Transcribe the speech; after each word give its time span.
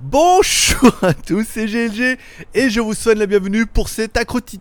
Bonjour 0.00 0.94
à 1.02 1.14
tous, 1.14 1.46
c'est 1.48 1.66
GLG 1.66 2.18
et 2.54 2.70
je 2.70 2.78
vous 2.80 2.94
souhaite 2.94 3.18
la 3.18 3.26
bienvenue 3.26 3.66
pour 3.66 3.88
cette 3.88 4.16
accroti... 4.16 4.60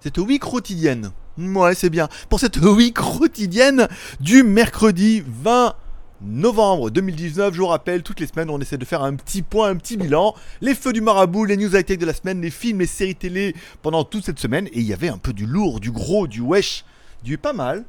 Cette 0.00 0.18
quotidienne. 0.40 1.12
Ouais, 1.38 1.74
c'est 1.74 1.88
bien. 1.88 2.08
Pour 2.28 2.38
cette 2.38 2.58
week 2.58 2.96
quotidienne 2.96 3.88
du 4.20 4.42
mercredi 4.42 5.24
20 5.26 5.74
novembre 6.20 6.90
2019. 6.90 7.54
Je 7.54 7.60
vous 7.60 7.66
rappelle, 7.66 8.02
toutes 8.02 8.20
les 8.20 8.26
semaines, 8.26 8.50
on 8.50 8.60
essaie 8.60 8.76
de 8.76 8.84
faire 8.84 9.02
un 9.02 9.14
petit 9.14 9.40
point, 9.40 9.70
un 9.70 9.76
petit 9.76 9.96
bilan. 9.96 10.34
Les 10.60 10.74
feux 10.74 10.92
du 10.92 11.00
marabout, 11.00 11.46
les 11.46 11.56
news 11.56 11.74
high-tech 11.74 11.98
de 11.98 12.06
la 12.06 12.12
semaine, 12.12 12.42
les 12.42 12.50
films, 12.50 12.80
les 12.80 12.86
séries 12.86 13.14
télé 13.14 13.54
pendant 13.80 14.04
toute 14.04 14.26
cette 14.26 14.38
semaine. 14.38 14.66
Et 14.66 14.80
il 14.80 14.86
y 14.86 14.92
avait 14.92 15.08
un 15.08 15.18
peu 15.18 15.32
du 15.32 15.46
lourd, 15.46 15.80
du 15.80 15.90
gros, 15.90 16.26
du 16.26 16.40
wesh 16.40 16.84
du 17.22 17.38
pas 17.38 17.52
mal, 17.52 17.84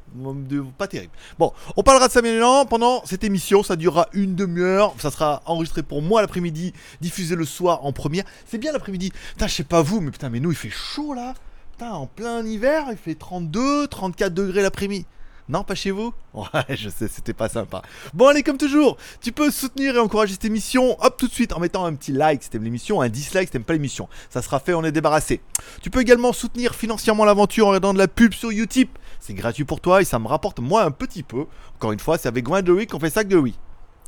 pas 0.78 0.86
terrible. 0.86 1.12
Bon, 1.38 1.52
on 1.76 1.82
parlera 1.82 2.08
de 2.08 2.12
ça 2.12 2.22
maintenant 2.22 2.66
pendant 2.66 3.04
cette 3.04 3.24
émission. 3.24 3.62
Ça 3.62 3.76
durera 3.76 4.08
une 4.12 4.34
demi-heure. 4.34 4.94
Ça 4.98 5.10
sera 5.10 5.42
enregistré 5.46 5.82
pour 5.82 6.02
moi 6.02 6.20
l'après-midi, 6.20 6.72
diffusé 7.00 7.36
le 7.36 7.44
soir 7.44 7.84
en 7.84 7.92
première. 7.92 8.24
C'est 8.46 8.58
bien 8.58 8.72
l'après-midi. 8.72 9.12
Putain, 9.32 9.46
je 9.46 9.54
sais 9.54 9.64
pas 9.64 9.82
vous, 9.82 10.00
mais 10.00 10.10
putain, 10.10 10.28
mais 10.28 10.40
nous, 10.40 10.50
il 10.50 10.56
fait 10.56 10.70
chaud 10.70 11.14
là. 11.14 11.34
Putain, 11.72 11.92
en 11.92 12.06
plein 12.06 12.44
hiver, 12.44 12.86
il 12.90 12.96
fait 12.96 13.14
32, 13.14 13.86
34 13.88 14.34
degrés 14.34 14.62
l'après-midi. 14.62 15.06
Non, 15.50 15.64
pas 15.64 15.74
chez 15.74 15.90
vous 15.90 16.14
Ouais, 16.32 16.46
je 16.68 16.88
sais, 16.88 17.08
c'était 17.08 17.32
pas 17.32 17.48
sympa. 17.48 17.82
Bon, 18.14 18.28
allez, 18.28 18.44
comme 18.44 18.56
toujours, 18.56 18.96
tu 19.20 19.32
peux 19.32 19.50
soutenir 19.50 19.96
et 19.96 19.98
encourager 19.98 20.34
cette 20.34 20.44
émission, 20.44 20.96
hop, 21.00 21.16
tout 21.18 21.26
de 21.26 21.32
suite, 21.32 21.52
en 21.52 21.58
mettant 21.58 21.84
un 21.84 21.94
petit 21.94 22.12
like 22.12 22.44
si 22.44 22.50
t'aimes 22.50 22.62
l'émission, 22.62 23.00
un 23.00 23.08
dislike 23.08 23.48
si 23.48 23.52
t'aimes 23.52 23.64
pas 23.64 23.72
l'émission. 23.72 24.08
Ça 24.28 24.42
sera 24.42 24.60
fait, 24.60 24.74
on 24.74 24.84
est 24.84 24.92
débarrassé. 24.92 25.40
Tu 25.82 25.90
peux 25.90 26.00
également 26.00 26.32
soutenir 26.32 26.76
financièrement 26.76 27.24
l'aventure 27.24 27.66
en 27.66 27.70
regardant 27.70 27.94
de 27.94 27.98
la 27.98 28.06
pub 28.06 28.32
sur 28.32 28.50
Utip. 28.50 28.96
C'est 29.30 29.34
gratuit 29.34 29.64
pour 29.64 29.80
toi 29.80 30.02
et 30.02 30.04
ça 30.04 30.18
me 30.18 30.26
rapporte 30.26 30.58
moi 30.58 30.82
un 30.82 30.90
petit 30.90 31.22
peu. 31.22 31.46
Encore 31.76 31.92
une 31.92 32.00
fois, 32.00 32.18
c'est 32.18 32.26
avec 32.26 32.44
Gwendoline 32.44 32.88
qu'on 32.88 32.98
fait 32.98 33.10
ça 33.10 33.22
que 33.22 33.28
de 33.28 33.36
oui. 33.36 33.56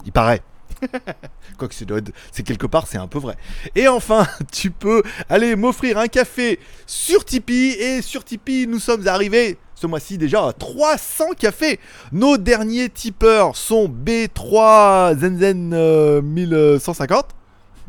Il 0.05 0.11
paraît. 0.11 0.43
Quoi 1.59 1.69
que 1.69 1.75
c'est 1.77 2.43
quelque 2.43 2.67
part, 2.67 2.89
c'est 2.89 2.99
un 2.99 3.07
peu 3.07 3.21
vrai. 3.21 3.37
Et 3.77 3.87
enfin, 3.87 4.27
tu 4.53 4.73
peux 4.73 5.05
aller 5.29 5.55
m'offrir 5.55 5.97
un 5.97 6.09
café 6.09 6.59
sur 6.89 7.25
Tipeee. 7.25 7.77
Et 7.79 8.03
sur 8.03 8.25
Tipeee, 8.25 8.67
nous 8.67 8.81
sommes 8.81 9.07
arrivés 9.07 9.59
ce 9.77 9.87
mois-ci 9.87 10.19
déjà 10.19 10.49
à 10.49 10.53
300 10.53 11.35
cafés. 11.39 11.79
Nos 12.11 12.37
derniers 12.37 12.89
tipeurs 12.89 13.55
sont 13.55 13.87
B3 13.87 15.21
Zenzen 15.21 16.21
1150. 16.21 17.17
Euh, 17.17 17.33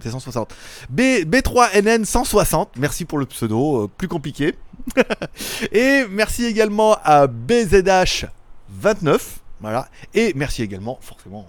c'est 0.03 0.11
160. 0.11 0.53
B, 0.91 1.01
B3NN 1.25 2.05
160. 2.05 2.73
Merci 2.77 3.05
pour 3.05 3.17
le 3.17 3.25
pseudo, 3.25 3.85
euh, 3.85 3.89
plus 3.97 4.07
compliqué. 4.07 4.53
Et 5.71 6.05
merci 6.09 6.45
également 6.45 6.97
à 7.03 7.27
BZH 7.27 8.25
29. 8.69 9.39
Voilà. 9.61 9.87
Et 10.13 10.33
merci 10.35 10.61
également, 10.61 10.99
forcément, 11.01 11.45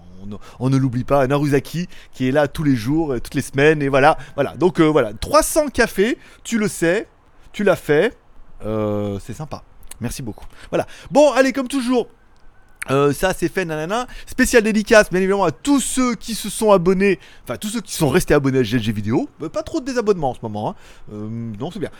on, 0.60 0.70
ne 0.70 0.76
l'oublie 0.76 1.04
pas, 1.04 1.22
à 1.22 1.26
Naruzaki, 1.26 1.88
qui 2.12 2.28
est 2.28 2.32
là 2.32 2.46
tous 2.46 2.62
les 2.62 2.76
jours, 2.76 3.14
euh, 3.14 3.20
toutes 3.20 3.34
les 3.34 3.42
semaines. 3.42 3.82
Et 3.82 3.88
voilà. 3.88 4.16
Voilà. 4.34 4.54
Donc 4.56 4.80
voilà. 4.80 5.12
300 5.12 5.68
cafés, 5.68 6.18
tu 6.44 6.58
le 6.58 6.68
sais, 6.68 7.08
tu 7.52 7.64
l'as 7.64 7.76
fait. 7.76 8.16
c'est 8.62 9.34
sympa. 9.34 9.62
Merci 10.00 10.22
beaucoup. 10.22 10.46
Voilà. 10.70 10.86
Bon, 11.10 11.32
allez, 11.32 11.52
comme 11.52 11.68
toujours. 11.68 12.08
Euh, 12.90 13.12
ça 13.12 13.32
c'est 13.36 13.48
fait 13.48 13.64
nanana. 13.64 14.06
Spécial 14.26 14.62
dédicace 14.62 15.10
bien 15.10 15.20
évidemment 15.20 15.44
à 15.44 15.50
tous 15.50 15.80
ceux 15.80 16.14
qui 16.14 16.34
se 16.34 16.50
sont 16.50 16.72
abonnés. 16.72 17.18
Enfin 17.44 17.56
tous 17.56 17.68
ceux 17.68 17.80
qui 17.80 17.92
sont 17.92 18.08
restés 18.08 18.34
abonnés 18.34 18.58
à 18.58 18.62
GLG 18.62 18.92
vidéo. 18.92 19.28
Euh, 19.42 19.48
pas 19.48 19.62
trop 19.62 19.80
de 19.80 19.86
désabonnements 19.86 20.30
en 20.30 20.34
ce 20.34 20.40
moment 20.42 20.70
hein. 20.70 20.74
euh, 21.12 21.28
non 21.58 21.70
c'est 21.70 21.80
bien. 21.80 21.90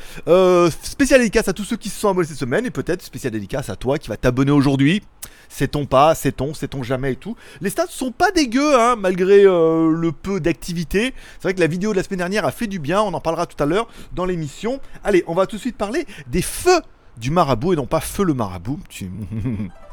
Spécial 0.82 1.20
dédicace 1.20 1.48
à 1.48 1.52
tous 1.52 1.64
ceux 1.64 1.76
qui 1.76 1.88
se 1.88 1.98
sont 1.98 2.08
abonnés 2.08 2.28
cette 2.28 2.38
semaine. 2.38 2.66
Et 2.66 2.70
peut-être 2.70 3.02
spécial 3.02 3.32
dédicace 3.32 3.70
à 3.70 3.76
toi 3.76 3.98
qui 3.98 4.08
va 4.08 4.16
t'abonner 4.16 4.52
aujourd'hui. 4.52 5.02
Sait-on 5.48 5.86
pas 5.86 6.14
sait-on 6.14 6.54
sait-on 6.54 6.82
jamais 6.82 7.12
et 7.12 7.16
tout. 7.16 7.36
Les 7.60 7.70
stats 7.70 7.86
sont 7.88 8.12
pas 8.12 8.30
dégueux 8.30 8.78
hein, 8.78 8.96
malgré 8.96 9.44
le 9.44 10.10
peu 10.10 10.40
d'activité. 10.40 11.14
C'est 11.34 11.42
vrai 11.42 11.54
que 11.54 11.60
la 11.60 11.66
vidéo 11.66 11.92
de 11.92 11.96
la 11.96 12.02
semaine 12.02 12.18
dernière 12.18 12.44
a 12.44 12.50
fait 12.50 12.66
du 12.66 12.78
bien. 12.78 13.00
On 13.00 13.14
en 13.14 13.20
parlera 13.20 13.46
tout 13.46 13.62
à 13.62 13.66
l'heure 13.66 13.88
dans 14.12 14.24
l'émission. 14.24 14.80
Allez 15.02 15.24
on 15.26 15.34
va 15.34 15.46
tout 15.46 15.56
de 15.56 15.60
suite 15.60 15.76
parler 15.76 16.06
des 16.26 16.42
feux 16.42 16.80
du 17.16 17.30
marabout 17.30 17.72
et 17.72 17.76
non 17.76 17.86
pas 17.86 18.00
feu 18.00 18.24
le 18.24 18.34
marabout. 18.34 18.80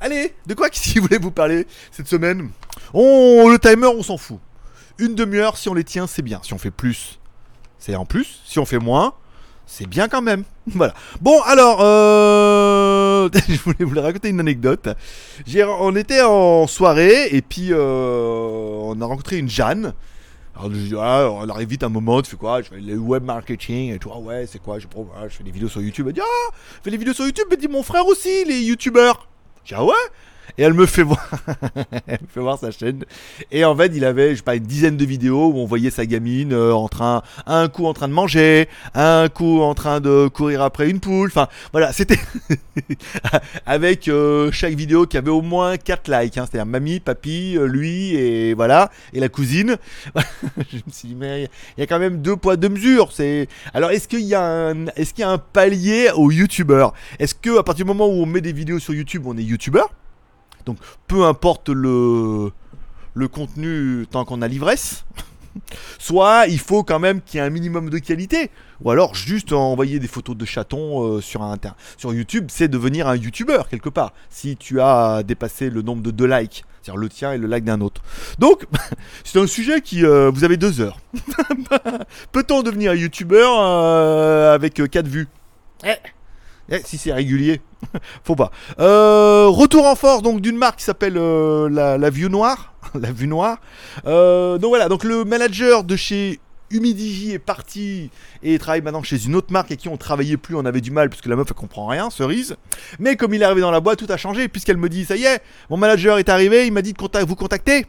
Allez, 0.00 0.34
de 0.46 0.54
quoi 0.54 0.68
si 0.72 0.98
vous 0.98 1.06
voulez 1.06 1.18
vous 1.18 1.30
parler 1.30 1.66
cette 1.90 2.08
semaine? 2.08 2.50
On 2.92 3.48
le 3.48 3.58
timer, 3.58 3.86
on 3.86 4.02
s'en 4.02 4.16
fout. 4.16 4.40
Une 4.98 5.14
demi-heure, 5.14 5.56
si 5.56 5.68
on 5.68 5.74
les 5.74 5.84
tient, 5.84 6.06
c'est 6.06 6.22
bien. 6.22 6.40
Si 6.42 6.52
on 6.52 6.58
fait 6.58 6.70
plus, 6.70 7.20
c'est 7.78 7.94
en 7.94 8.04
plus. 8.04 8.40
Si 8.44 8.58
on 8.58 8.64
fait 8.64 8.78
moins, 8.78 9.14
c'est 9.66 9.86
bien 9.86 10.08
quand 10.08 10.22
même. 10.22 10.44
Voilà. 10.66 10.94
Bon, 11.20 11.40
alors, 11.42 11.78
euh... 11.80 13.28
je 13.48 13.58
voulais 13.62 13.84
vous 13.84 14.00
raconter 14.00 14.28
une 14.28 14.38
anecdote. 14.38 14.88
On 15.80 15.96
était 15.96 16.22
en 16.22 16.68
soirée 16.68 17.34
et 17.34 17.42
puis 17.42 17.72
euh, 17.72 18.78
on 18.80 19.00
a 19.00 19.04
rencontré 19.04 19.38
une 19.38 19.48
Jeanne 19.48 19.92
alors 20.54 20.70
je 20.72 20.78
dis, 20.78 20.94
ah, 20.98 21.30
on 21.30 21.48
arrive 21.48 21.68
vite 21.68 21.82
un 21.82 21.88
moment, 21.88 22.20
tu 22.20 22.30
fais 22.30 22.36
quoi? 22.36 22.60
Je 22.62 22.68
fais 22.68 22.80
le 22.80 22.96
web 22.98 23.24
marketing 23.24 23.94
et 23.94 23.98
tout, 23.98 24.10
ah 24.12 24.18
ouais, 24.18 24.46
c'est 24.46 24.60
quoi? 24.60 24.78
Je, 24.78 24.86
je 24.86 25.34
fais 25.34 25.44
des 25.44 25.50
vidéos 25.50 25.68
sur 25.68 25.80
YouTube. 25.80 26.06
Elle 26.08 26.14
dit, 26.14 26.20
ah, 26.20 26.54
fais 26.82 26.90
des 26.90 26.96
vidéos 26.96 27.14
sur 27.14 27.24
YouTube, 27.24 27.46
mais 27.50 27.56
dis 27.56 27.68
mon 27.68 27.82
frère 27.82 28.06
aussi, 28.06 28.44
les 28.44 28.60
youtubeurs. 28.62 29.26
Je 29.64 29.68
dis, 29.68 29.74
ah 29.74 29.84
ouais? 29.84 29.94
Et 30.58 30.62
elle 30.62 30.74
me 30.74 30.86
fait 30.86 31.02
voir, 31.02 31.30
elle 32.06 32.18
me 32.20 32.26
fait 32.28 32.40
voir 32.40 32.58
sa 32.58 32.70
chaîne. 32.70 33.04
Et 33.50 33.64
en 33.64 33.74
fait, 33.76 33.92
il 33.94 34.04
avait, 34.04 34.32
je 34.32 34.36
sais 34.36 34.42
pas, 34.42 34.56
une 34.56 34.64
dizaine 34.64 34.96
de 34.96 35.04
vidéos 35.04 35.50
où 35.52 35.58
on 35.58 35.66
voyait 35.66 35.90
sa 35.90 36.06
gamine 36.06 36.52
euh, 36.52 36.72
en 36.72 36.88
train, 36.88 37.22
un 37.46 37.68
coup 37.68 37.86
en 37.86 37.94
train 37.94 38.08
de 38.08 38.12
manger, 38.12 38.68
un 38.94 39.28
coup 39.28 39.60
en 39.60 39.74
train 39.74 40.00
de 40.00 40.28
courir 40.28 40.62
après 40.62 40.88
une 40.88 41.00
poule. 41.00 41.28
Enfin, 41.28 41.48
voilà, 41.72 41.92
c'était 41.92 42.18
avec 43.66 44.08
euh, 44.08 44.50
chaque 44.52 44.74
vidéo 44.74 45.06
qui 45.06 45.16
avait 45.16 45.30
au 45.30 45.42
moins 45.42 45.76
4 45.76 46.08
likes. 46.10 46.38
Hein, 46.38 46.46
C'est-à-dire 46.50 46.66
mamie, 46.66 47.00
papy, 47.00 47.56
euh, 47.56 47.66
lui 47.66 48.14
et 48.14 48.54
voilà, 48.54 48.90
et 49.12 49.20
la 49.20 49.28
cousine. 49.28 49.76
je 50.70 50.76
me 50.76 50.92
suis 50.92 51.08
dit, 51.08 51.16
mais 51.16 51.48
il 51.76 51.80
y 51.80 51.82
a 51.82 51.86
quand 51.86 51.98
même 51.98 52.20
deux 52.20 52.36
poids, 52.36 52.56
deux 52.56 52.68
mesures. 52.68 53.10
C'est 53.12 53.48
alors, 53.74 53.90
est-ce 53.90 54.08
qu'il 54.08 54.20
y 54.20 54.34
a 54.34 54.42
un, 54.42 54.86
est-ce 54.96 55.14
qu'il 55.14 55.22
y 55.22 55.24
a 55.26 55.30
un 55.30 55.38
palier 55.38 56.10
aux 56.14 56.30
youtubeurs? 56.30 56.92
Est-ce 57.18 57.34
que 57.34 57.58
à 57.58 57.62
partir 57.62 57.84
du 57.84 57.88
moment 57.88 58.06
où 58.06 58.22
on 58.22 58.26
met 58.26 58.40
des 58.40 58.52
vidéos 58.52 58.78
sur 58.78 58.94
YouTube, 58.94 59.22
on 59.26 59.36
est 59.36 59.42
youtubeur? 59.42 59.90
Donc 60.66 60.78
peu 61.06 61.24
importe 61.24 61.68
le, 61.68 62.50
contenu 63.32 64.06
tant 64.10 64.24
qu'on 64.24 64.42
a 64.42 64.48
l'ivresse. 64.48 65.04
Soit 65.98 66.46
il 66.48 66.58
faut 66.58 66.82
quand 66.82 66.98
même 66.98 67.20
qu'il 67.20 67.38
y 67.38 67.42
ait 67.42 67.46
un 67.46 67.50
minimum 67.50 67.90
de 67.90 67.98
qualité. 67.98 68.50
Ou 68.82 68.90
alors 68.90 69.14
juste 69.14 69.52
envoyer 69.52 69.98
des 69.98 70.08
photos 70.08 70.36
de 70.36 70.44
chatons 70.44 71.04
euh, 71.04 71.20
sur, 71.20 71.42
un, 71.42 71.56
sur 71.96 72.12
YouTube, 72.12 72.46
c'est 72.48 72.68
devenir 72.68 73.06
un 73.06 73.16
YouTuber 73.16 73.62
quelque 73.70 73.88
part. 73.88 74.12
Si 74.30 74.56
tu 74.56 74.80
as 74.80 75.22
dépassé 75.22 75.70
le 75.70 75.82
nombre 75.82 76.02
de 76.02 76.10
deux 76.10 76.26
likes, 76.26 76.64
c'est-à-dire 76.82 77.00
le 77.00 77.08
tien 77.08 77.32
et 77.32 77.38
le 77.38 77.46
like 77.46 77.64
d'un 77.64 77.80
autre. 77.80 78.02
Donc, 78.38 78.66
c'est 79.24 79.38
un 79.38 79.46
sujet 79.46 79.80
qui... 79.80 80.04
Euh, 80.04 80.30
vous 80.34 80.44
avez 80.44 80.56
deux 80.56 80.80
heures. 80.80 80.98
Peut-on 82.32 82.62
devenir 82.62 82.92
un 82.92 82.96
YouTuber 82.96 83.46
euh, 83.46 84.54
avec 84.54 84.82
quatre 84.90 85.06
vues? 85.06 85.28
Eh. 85.84 85.94
Eh, 86.70 86.80
si 86.84 86.98
c'est 86.98 87.12
régulier, 87.12 87.60
faut 88.24 88.36
pas. 88.36 88.50
Euh, 88.78 89.46
retour 89.48 89.86
en 89.86 89.96
force 89.96 90.22
donc 90.22 90.40
d'une 90.40 90.56
marque 90.56 90.78
qui 90.78 90.84
s'appelle 90.84 91.16
euh, 91.16 91.68
la, 91.68 92.10
Vue 92.10 92.28
Noire. 92.30 92.74
la 92.94 93.10
Vue 93.10 93.26
Noire. 93.26 93.58
Euh, 94.06 94.58
donc 94.58 94.70
voilà, 94.70 94.88
donc 94.88 95.04
le 95.04 95.24
manager 95.24 95.84
de 95.84 95.96
chez 95.96 96.40
Humidigi 96.70 97.32
est 97.32 97.38
parti 97.38 98.10
et 98.42 98.58
travaille 98.58 98.80
maintenant 98.80 99.02
chez 99.02 99.26
une 99.26 99.34
autre 99.34 99.52
marque 99.52 99.70
et 99.72 99.76
qui 99.76 99.88
on 99.88 99.96
travaillait 99.96 100.36
plus, 100.36 100.54
on 100.54 100.64
avait 100.64 100.80
du 100.80 100.90
mal 100.90 101.10
puisque 101.10 101.26
la 101.26 101.36
meuf 101.36 101.48
elle 101.50 101.54
comprend 101.54 101.86
rien, 101.86 102.10
cerise. 102.10 102.56
Mais 102.98 103.16
comme 103.16 103.34
il 103.34 103.42
est 103.42 103.44
arrivé 103.44 103.60
dans 103.60 103.70
la 103.70 103.80
boîte, 103.80 103.98
tout 103.98 104.10
a 104.10 104.16
changé 104.16 104.48
puisqu'elle 104.48 104.78
me 104.78 104.88
dit 104.88 105.04
ça 105.04 105.16
y 105.16 105.24
est, 105.24 105.42
mon 105.68 105.76
manager 105.76 106.18
est 106.18 106.28
arrivé, 106.28 106.66
il 106.66 106.72
m'a 106.72 106.82
dit 106.82 106.94
de 106.94 107.24
vous 107.26 107.36
contacter. 107.36 107.86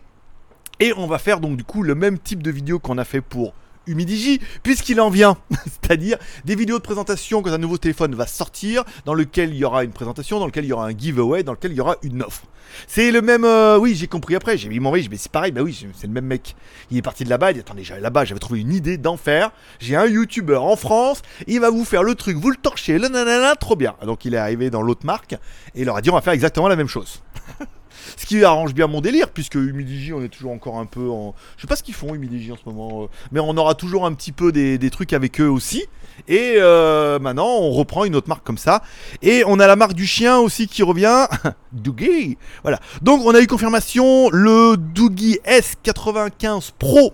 Et 0.80 0.92
on 0.98 1.07
va 1.07 1.19
faire 1.19 1.39
donc 1.39 1.56
du 1.56 1.63
coup 1.63 1.83
le 1.83 1.95
même 1.95 2.18
type 2.18 2.42
de 2.42 2.51
vidéo 2.51 2.80
qu'on 2.80 2.98
a 2.98 3.06
fait 3.06 3.21
pour 3.21 3.53
Humidigi, 3.88 4.39
puisqu'il 4.63 5.00
en 5.01 5.09
vient. 5.09 5.38
C'est-à-dire 5.65 6.18
des 6.45 6.56
vidéos 6.56 6.77
de 6.77 6.83
présentation 6.83 7.41
quand 7.41 7.51
un 7.51 7.57
nouveau 7.57 7.77
téléphone 7.77 8.15
va 8.15 8.27
sortir, 8.27 8.83
dans 9.06 9.13
lequel 9.13 9.50
il 9.50 9.57
y 9.57 9.65
aura 9.65 9.83
une 9.83 9.91
présentation, 9.91 10.39
dans 10.39 10.45
lequel 10.45 10.65
il 10.65 10.69
y 10.69 10.74
aura 10.74 10.88
un 10.88 10.97
giveaway, 10.97 11.44
dans 11.44 11.53
lequel 11.53 11.71
il 11.71 11.77
y 11.77 11.81
aura 11.81 11.97
une 12.03 12.21
offre. 12.24 12.44
C'est 12.88 13.12
le 13.12 13.21
même. 13.21 13.45
Euh, 13.45 13.77
oui, 13.77 13.95
j'ai 13.95 14.07
compris 14.07 14.35
après. 14.35 14.57
J'ai 14.57 14.69
mis 14.69 14.80
mon 14.80 14.91
mais 14.91 15.18
c'est 15.18 15.31
pareil. 15.31 15.51
Bah 15.51 15.62
oui, 15.62 15.88
c'est 15.95 16.07
le 16.07 16.13
même 16.13 16.25
mec. 16.25 16.56
Il 16.91 16.97
est 16.97 17.01
parti 17.01 17.24
de 17.24 17.30
là-bas. 17.30 17.51
Il 17.51 17.56
dit 17.56 17.59
Attendez, 17.59 17.83
là-bas, 18.00 18.25
j'avais 18.25 18.39
trouvé 18.39 18.62
une 18.62 18.74
idée 18.74 18.97
d'enfer. 18.97 19.51
J'ai 19.80 19.95
un 19.95 20.06
YouTuber 20.06 20.57
en 20.57 20.75
France. 20.75 21.21
Il 21.47 21.59
va 21.59 21.69
vous 21.69 21.86
faire 21.86 22.03
le 22.03 22.15
truc, 22.15 22.38
vous 22.38 22.50
le 22.50 22.57
torchez, 22.57 22.97
le 22.97 23.07
nanana, 23.07 23.56
trop 23.56 23.75
bien. 23.75 23.95
Donc 24.06 24.25
il 24.25 24.33
est 24.33 24.38
arrivé 24.38 24.69
dans 24.69 24.81
l'autre 24.81 25.06
marque 25.06 25.33
et 25.75 25.81
il 25.81 25.86
leur 25.86 25.97
a 25.97 26.01
dit 26.01 26.09
On 26.09 26.15
va 26.15 26.21
faire 26.21 26.33
exactement 26.33 26.68
la 26.68 26.75
même 26.75 26.88
chose. 26.88 27.21
Ce 28.17 28.25
qui 28.25 28.44
arrange 28.44 28.73
bien 28.73 28.88
mon 28.88 29.01
délire, 29.01 29.29
puisque 29.29 29.55
Humidigi, 29.55 30.13
on 30.13 30.21
est 30.23 30.29
toujours 30.29 30.51
encore 30.51 30.77
un 30.77 30.85
peu 30.85 31.09
en. 31.09 31.35
Je 31.57 31.61
sais 31.61 31.67
pas 31.67 31.75
ce 31.75 31.83
qu'ils 31.83 31.94
font, 31.94 32.13
Humidigi, 32.13 32.51
en 32.51 32.57
ce 32.57 32.61
moment. 32.65 33.03
Euh, 33.03 33.07
mais 33.31 33.39
on 33.39 33.55
aura 33.57 33.75
toujours 33.75 34.05
un 34.05 34.13
petit 34.13 34.31
peu 34.31 34.51
des, 34.51 34.89
trucs 34.89 35.13
avec 35.13 35.41
eux 35.41 35.50
aussi. 35.50 35.85
Et 36.27 36.55
euh, 36.57 37.19
maintenant, 37.19 37.47
on 37.47 37.71
reprend 37.71 38.05
une 38.05 38.15
autre 38.15 38.29
marque 38.29 38.44
comme 38.44 38.57
ça. 38.57 38.83
Et 39.21 39.44
on 39.47 39.59
a 39.59 39.67
la 39.67 39.75
marque 39.75 39.94
du 39.94 40.05
chien 40.05 40.38
aussi 40.38 40.67
qui 40.67 40.83
revient. 40.83 41.27
Doogie 41.71 42.38
Voilà. 42.61 42.79
Donc, 43.01 43.25
on 43.25 43.33
a 43.33 43.41
eu 43.41 43.47
confirmation. 43.47 44.29
Le 44.31 44.77
Doogie 44.77 45.39
S95 45.45 46.71
Pro 46.77 47.13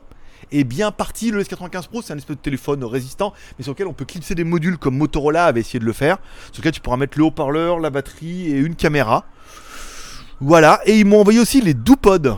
est 0.51 0.63
bien 0.63 0.91
parti. 0.91 1.31
Le 1.31 1.44
S95 1.44 1.88
Pro, 1.88 2.01
c'est 2.01 2.13
un 2.13 2.18
espèce 2.18 2.36
de 2.36 2.41
téléphone 2.41 2.83
résistant, 2.83 3.33
mais 3.57 3.63
sur 3.63 3.74
lequel 3.74 3.88
on 3.88 3.94
peut 3.94 4.06
clipser 4.06 4.36
des 4.36 4.44
modules 4.44 4.77
comme 4.77 4.97
Motorola 4.97 5.45
avait 5.45 5.62
essayé 5.62 5.80
de 5.80 5.86
le 5.86 5.94
faire. 5.94 6.18
Sur 6.51 6.62
lequel 6.62 6.74
tu 6.74 6.81
pourras 6.81 6.97
mettre 6.97 7.18
le 7.18 7.25
haut-parleur, 7.25 7.80
la 7.80 7.89
batterie 7.89 8.47
et 8.47 8.57
une 8.57 8.75
caméra. 8.75 9.25
Voilà, 10.41 10.80
et 10.86 10.97
ils 10.97 11.06
m'ont 11.06 11.19
envoyé 11.19 11.39
aussi 11.39 11.59
les 11.59 11.74
DoPod. 11.74 12.38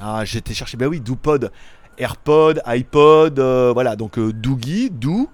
Ah, 0.00 0.24
j'étais 0.24 0.52
chercher, 0.52 0.76
bah 0.76 0.86
oui, 0.86 1.00
DoPod. 1.00 1.50
AirPod, 1.96 2.60
iPod, 2.66 3.38
euh, 3.38 3.72
voilà, 3.72 3.96
donc 3.96 4.18
euh, 4.18 4.32
Doogie, 4.32 4.90
Do, 4.90 5.28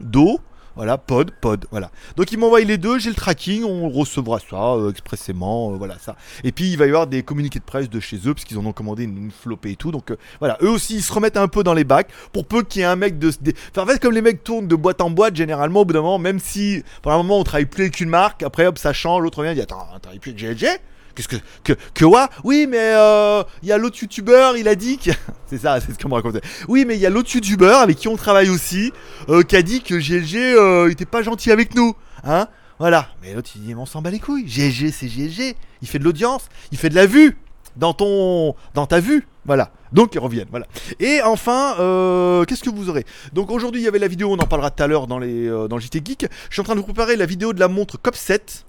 voilà, 0.76 0.98
pod, 0.98 1.30
pod, 1.40 1.66
voilà. 1.70 1.90
Donc 2.16 2.32
ils 2.32 2.38
m'envoient 2.38 2.60
les 2.60 2.78
deux, 2.78 2.98
j'ai 2.98 3.10
le 3.10 3.14
tracking, 3.14 3.64
on 3.64 3.88
recevra 3.90 4.38
ça 4.38 4.74
euh, 4.74 4.90
expressément, 4.90 5.72
euh, 5.72 5.76
voilà 5.76 5.98
ça. 5.98 6.16
Et 6.42 6.52
puis 6.52 6.70
il 6.70 6.78
va 6.78 6.86
y 6.86 6.88
avoir 6.88 7.06
des 7.06 7.22
communiqués 7.22 7.58
de 7.58 7.64
presse 7.64 7.90
de 7.90 8.00
chez 8.00 8.16
eux, 8.26 8.34
parce 8.34 8.44
qu'ils 8.44 8.58
en 8.58 8.66
ont 8.66 8.72
commandé 8.72 9.04
une, 9.04 9.30
flopée 9.30 9.72
et 9.72 9.76
tout. 9.76 9.92
Donc 9.92 10.12
voilà, 10.38 10.56
eux 10.62 10.70
aussi 10.70 10.96
ils 10.96 11.02
se 11.02 11.12
remettent 11.12 11.36
un 11.36 11.48
peu 11.48 11.62
dans 11.62 11.74
les 11.74 11.84
bacs, 11.84 12.08
pour 12.32 12.46
peu 12.46 12.62
qu'il 12.62 12.80
y 12.80 12.82
ait 12.82 12.88
un 12.88 12.96
mec 12.96 13.18
de... 13.18 13.30
en 13.76 13.86
fait 13.86 14.00
comme 14.00 14.14
les 14.14 14.22
mecs 14.22 14.42
tournent 14.42 14.68
de 14.68 14.76
boîte 14.76 15.00
en 15.00 15.10
boîte, 15.10 15.36
généralement 15.36 15.80
au 15.80 15.84
bout 15.84 15.92
d'un 15.92 16.02
moment, 16.02 16.18
même 16.18 16.40
si 16.40 16.82
pendant 17.02 17.16
un 17.16 17.22
moment 17.22 17.40
on 17.40 17.44
travaille 17.44 17.66
plus 17.66 17.82
avec 17.82 18.00
une 18.00 18.08
marque, 18.08 18.42
après 18.42 18.66
hop 18.66 18.78
ça 18.78 18.92
change, 18.92 19.22
l'autre 19.22 19.42
vient 19.42 19.54
dit 19.54 19.60
attends, 19.60 19.86
on 19.94 19.98
travaille 19.98 20.18
plus 20.18 20.30
avec 20.30 20.38
GLG 20.38 20.66
Qu'est-ce 21.14 21.28
que 21.28 21.36
que 21.62 21.72
que 21.94 22.04
quoi 22.04 22.28
Oui, 22.42 22.66
mais 22.68 22.78
euh, 22.80 23.42
il 23.62 23.68
y 23.68 23.72
a 23.72 23.78
l'autre 23.78 23.98
youtubeur, 24.00 24.56
il 24.56 24.68
a 24.68 24.74
dit 24.74 24.98
que 24.98 25.10
c'est 25.46 25.58
ça, 25.58 25.80
c'est 25.80 25.92
ce 25.92 25.98
qu'on 25.98 26.08
me 26.08 26.14
racontait. 26.14 26.40
Oui, 26.68 26.84
mais 26.86 26.96
il 26.96 27.00
y 27.00 27.06
a 27.06 27.10
l'autre 27.10 27.34
youtubeur 27.34 27.80
avec 27.80 27.98
qui 27.98 28.08
on 28.08 28.16
travaille 28.16 28.50
aussi, 28.50 28.92
euh, 29.28 29.42
qui 29.42 29.56
a 29.56 29.62
dit 29.62 29.82
que 29.82 29.94
GLG 29.94 30.36
euh, 30.36 30.90
était 30.90 31.04
pas 31.04 31.22
gentil 31.22 31.50
avec 31.50 31.74
nous, 31.74 31.94
hein 32.24 32.48
Voilà. 32.78 33.08
Mais 33.22 33.34
l'autre 33.34 33.50
il 33.54 33.62
dit 33.62 33.74
mais 33.74 33.80
on 33.80 33.86
s'en 33.86 34.02
bat 34.02 34.10
les 34.10 34.20
couilles. 34.20 34.44
GLG 34.44 34.90
c'est 34.92 35.06
GLG. 35.06 35.56
Il 35.82 35.88
fait 35.88 35.98
de 35.98 36.04
l'audience, 36.04 36.48
il 36.72 36.78
fait 36.78 36.88
de 36.88 36.94
la 36.94 37.06
vue 37.06 37.36
dans 37.76 37.92
ton 37.92 38.54
dans 38.74 38.86
ta 38.86 39.00
vue. 39.00 39.26
Voilà. 39.44 39.70
Donc 39.92 40.14
ils 40.14 40.18
reviennent. 40.18 40.48
Voilà. 40.50 40.66
Et 41.00 41.22
enfin, 41.22 41.76
euh, 41.78 42.44
qu'est-ce 42.44 42.64
que 42.64 42.70
vous 42.70 42.88
aurez? 42.88 43.04
Donc 43.32 43.50
aujourd'hui 43.50 43.80
il 43.80 43.84
y 43.84 43.88
avait 43.88 43.98
la 43.98 44.08
vidéo, 44.08 44.32
on 44.32 44.38
en 44.38 44.46
parlera 44.46 44.70
tout 44.70 44.82
à 44.82 44.86
l'heure 44.86 45.06
dans 45.06 45.18
les 45.18 45.46
euh, 45.46 45.68
dans 45.68 45.76
le 45.76 45.82
JT 45.82 46.02
Geek. 46.04 46.26
Je 46.48 46.54
suis 46.54 46.60
en 46.60 46.64
train 46.64 46.74
de 46.74 46.80
vous 46.80 46.86
préparer 46.86 47.16
la 47.16 47.26
vidéo 47.26 47.52
de 47.52 47.60
la 47.60 47.68
montre 47.68 48.00
COP 48.00 48.16
7. 48.16 48.64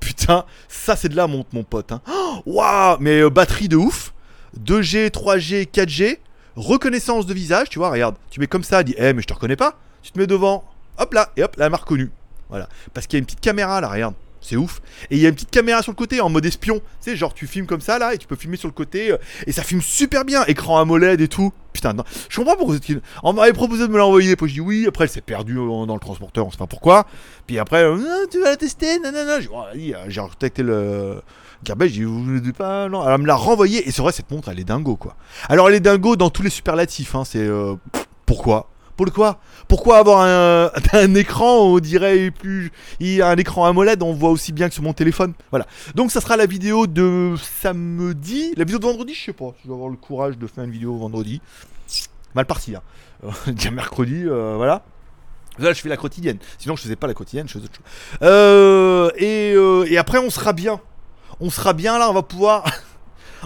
Putain, 0.00 0.44
ça 0.68 0.96
c'est 0.96 1.08
de 1.08 1.16
la 1.16 1.26
montre 1.26 1.50
mon 1.52 1.64
pote. 1.64 1.92
Hein. 1.92 2.00
Oh, 2.10 2.42
Waouh, 2.46 2.96
mais 3.00 3.20
euh, 3.20 3.30
batterie 3.30 3.68
de 3.68 3.76
ouf. 3.76 4.12
2G, 4.64 5.10
3G, 5.10 5.68
4G. 5.70 6.18
Reconnaissance 6.56 7.26
de 7.26 7.34
visage, 7.34 7.68
tu 7.68 7.78
vois, 7.78 7.90
regarde. 7.90 8.16
Tu 8.30 8.40
mets 8.40 8.46
comme 8.46 8.64
ça, 8.64 8.82
dit, 8.82 8.94
eh 8.98 9.12
mais 9.12 9.22
je 9.22 9.26
te 9.26 9.34
reconnais 9.34 9.56
pas. 9.56 9.74
Tu 10.02 10.10
te 10.12 10.18
mets 10.18 10.26
devant, 10.26 10.64
hop 10.98 11.12
là, 11.14 11.30
et 11.36 11.42
hop, 11.42 11.56
là, 11.56 11.66
elle 11.66 11.70
m'a 11.70 11.76
reconnu. 11.76 12.10
Voilà. 12.48 12.68
Parce 12.94 13.06
qu'il 13.06 13.16
y 13.16 13.18
a 13.18 13.20
une 13.20 13.26
petite 13.26 13.40
caméra 13.40 13.80
là, 13.80 13.88
regarde. 13.88 14.14
C'est 14.40 14.56
ouf. 14.56 14.80
Et 15.10 15.16
il 15.16 15.22
y 15.22 15.26
a 15.26 15.30
une 15.30 15.34
petite 15.34 15.50
caméra 15.50 15.82
sur 15.82 15.92
le 15.92 15.96
côté 15.96 16.20
en 16.20 16.28
mode 16.30 16.46
espion. 16.46 16.76
Tu 16.78 17.10
sais, 17.10 17.16
genre 17.16 17.34
tu 17.34 17.46
filmes 17.46 17.66
comme 17.66 17.80
ça 17.80 17.98
là 17.98 18.14
et 18.14 18.18
tu 18.18 18.26
peux 18.26 18.36
filmer 18.36 18.56
sur 18.56 18.68
le 18.68 18.72
côté. 18.72 19.10
euh, 19.12 19.16
et 19.46 19.52
ça 19.52 19.62
filme 19.62 19.82
super 19.82 20.24
bien. 20.24 20.44
Écran 20.46 20.78
AMOLED 20.78 21.20
et 21.20 21.28
tout. 21.28 21.52
Putain, 21.72 21.92
non. 21.92 22.04
Je 22.28 22.36
comprends 22.38 22.56
pourquoi 22.56 22.76
c'est- 22.84 23.00
On 23.22 23.32
m'avait 23.32 23.52
proposé 23.52 23.86
de 23.86 23.92
me 23.92 23.98
l'envoyer. 23.98 24.36
Puis 24.36 24.48
je 24.48 24.54
dis 24.54 24.60
oui. 24.60 24.86
Après, 24.86 25.04
elle 25.04 25.10
s'est 25.10 25.20
perdue 25.20 25.58
euh, 25.58 25.86
dans 25.86 25.94
le 25.94 26.00
transporteur. 26.00 26.46
On 26.46 26.50
sait 26.50 26.56
pas 26.56 26.66
pourquoi. 26.66 27.06
Puis 27.46 27.58
après, 27.58 27.82
euh, 27.82 27.96
Ah, 28.08 28.26
tu 28.30 28.40
vas 28.40 28.50
la 28.50 28.56
tester. 28.56 28.98
Non, 29.00 29.10
non, 29.12 29.24
non. 29.26 29.64
J'ai 30.08 30.20
recontacté 30.20 30.62
le. 30.62 31.20
Garbage, 31.64 31.90
j'ai 31.90 32.04
vous 32.04 32.20
ne 32.20 32.50
pas, 32.52 32.88
non. 32.88 33.08
Elle 33.08 33.20
me 33.20 33.26
l'a 33.26 33.34
renvoyé. 33.34 33.86
Et 33.88 33.90
c'est 33.90 34.00
vrai, 34.02 34.12
cette 34.12 34.30
montre, 34.30 34.48
elle 34.48 34.60
est 34.60 34.64
dingo, 34.64 34.94
quoi. 34.96 35.16
Alors, 35.48 35.68
elle 35.68 35.74
est 35.74 35.80
dingo 35.80 36.14
dans 36.14 36.30
tous 36.30 36.42
les 36.42 36.50
superlatifs. 36.50 37.14
Hein. 37.16 37.24
C'est. 37.24 37.38
euh, 37.40 37.74
pourquoi? 38.26 38.70
Pourquoi? 38.98 39.38
Pourquoi 39.68 39.98
avoir 39.98 40.22
un, 40.92 41.14
écran, 41.14 41.58
on 41.58 41.78
dirait 41.78 42.32
plus. 42.32 42.72
Un 43.00 43.36
écran 43.36 43.64
AMOLED, 43.64 44.02
on 44.02 44.12
voit 44.12 44.30
aussi 44.30 44.52
bien 44.52 44.68
que 44.68 44.74
sur 44.74 44.82
mon 44.82 44.92
téléphone. 44.92 45.34
Voilà. 45.50 45.68
Donc, 45.94 46.10
ça 46.10 46.20
sera 46.20 46.36
la 46.36 46.46
vidéo 46.46 46.88
de 46.88 47.36
samedi. 47.40 48.52
La 48.56 48.64
vidéo 48.64 48.80
de 48.80 48.84
vendredi, 48.84 49.14
je 49.14 49.26
sais 49.26 49.32
pas. 49.32 49.54
Je 49.62 49.68
vais 49.68 49.74
avoir 49.74 49.88
le 49.88 49.96
courage 49.96 50.36
de 50.36 50.48
faire 50.48 50.64
une 50.64 50.72
vidéo 50.72 50.96
vendredi. 50.96 51.40
Mal 52.34 52.44
parti, 52.44 52.74
hein. 52.74 52.82
Euh, 53.22 53.30
Déjà 53.52 53.70
mercredi, 53.70 54.24
euh, 54.26 54.54
voilà. 54.56 54.82
Là, 55.60 55.72
je 55.72 55.80
fais 55.80 55.88
la 55.88 55.96
quotidienne. 55.96 56.38
Sinon, 56.58 56.74
je 56.74 56.82
faisais 56.82 56.96
pas 56.96 57.06
la 57.06 57.14
quotidienne, 57.14 57.46
je 57.46 57.52
faisais 57.52 57.66
autre 57.66 57.76
chose. 57.76 58.18
Euh, 58.22 59.10
et, 59.16 59.52
euh, 59.54 59.86
et 59.88 59.96
après, 59.96 60.18
on 60.18 60.30
sera 60.30 60.52
bien. 60.52 60.80
On 61.38 61.50
sera 61.50 61.72
bien 61.72 62.00
là, 62.00 62.10
on 62.10 62.14
va 62.14 62.22
pouvoir. 62.22 62.64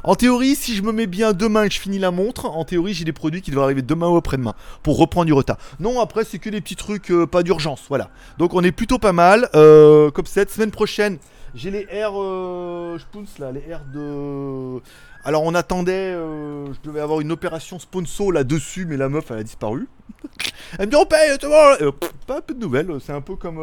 en 0.04 0.14
théorie, 0.14 0.54
si 0.54 0.74
je 0.74 0.82
me 0.82 0.92
mets 0.92 1.06
bien 1.06 1.32
demain 1.32 1.64
et 1.64 1.68
que 1.68 1.74
je 1.74 1.80
finis 1.80 1.98
la 1.98 2.10
montre, 2.10 2.46
en 2.46 2.64
théorie, 2.64 2.94
j'ai 2.94 3.04
des 3.04 3.12
produits 3.12 3.42
qui 3.42 3.50
devraient 3.50 3.64
arriver 3.64 3.82
demain 3.82 4.08
ou 4.08 4.16
après-demain 4.16 4.54
pour 4.82 4.98
reprendre 4.98 5.26
du 5.26 5.32
retard. 5.32 5.58
Non, 5.80 6.00
après, 6.00 6.24
c'est 6.24 6.38
que 6.38 6.50
des 6.50 6.60
petits 6.60 6.76
trucs, 6.76 7.10
euh, 7.10 7.26
pas 7.26 7.42
d'urgence. 7.42 7.84
Voilà. 7.88 8.10
Donc, 8.38 8.54
on 8.54 8.62
est 8.64 8.72
plutôt 8.72 8.98
pas 8.98 9.12
mal. 9.12 9.48
Euh, 9.54 10.10
comme 10.10 10.26
cette 10.26 10.50
semaine 10.50 10.70
prochaine, 10.70 11.18
j'ai 11.54 11.70
les 11.70 11.84
R. 11.84 12.20
Euh, 12.20 12.98
je 12.98 13.40
là, 13.42 13.52
les 13.52 13.60
R 13.74 13.80
de. 13.92 14.80
Alors, 15.24 15.42
on 15.44 15.54
attendait. 15.54 15.92
euh, 16.14 16.66
je 16.72 16.78
devais 16.82 17.00
avoir 17.00 17.20
une 17.20 17.30
opération 17.30 17.78
sponsor 17.78 18.32
là-dessus, 18.32 18.86
mais 18.86 18.96
la 18.96 19.08
meuf, 19.08 19.30
elle 19.30 19.38
a 19.38 19.42
disparu. 19.42 19.88
Elle 20.78 20.86
me 20.86 20.90
dit 20.90 20.96
on 20.96 21.04
paye. 21.04 21.30
Euh, 21.30 21.92
pff, 21.92 22.12
pas 22.26 22.38
un 22.38 22.40
peu 22.40 22.54
de 22.54 22.60
nouvelles, 22.60 22.90
c'est 23.04 23.12
un 23.12 23.20
peu 23.20 23.36
comme 23.36 23.58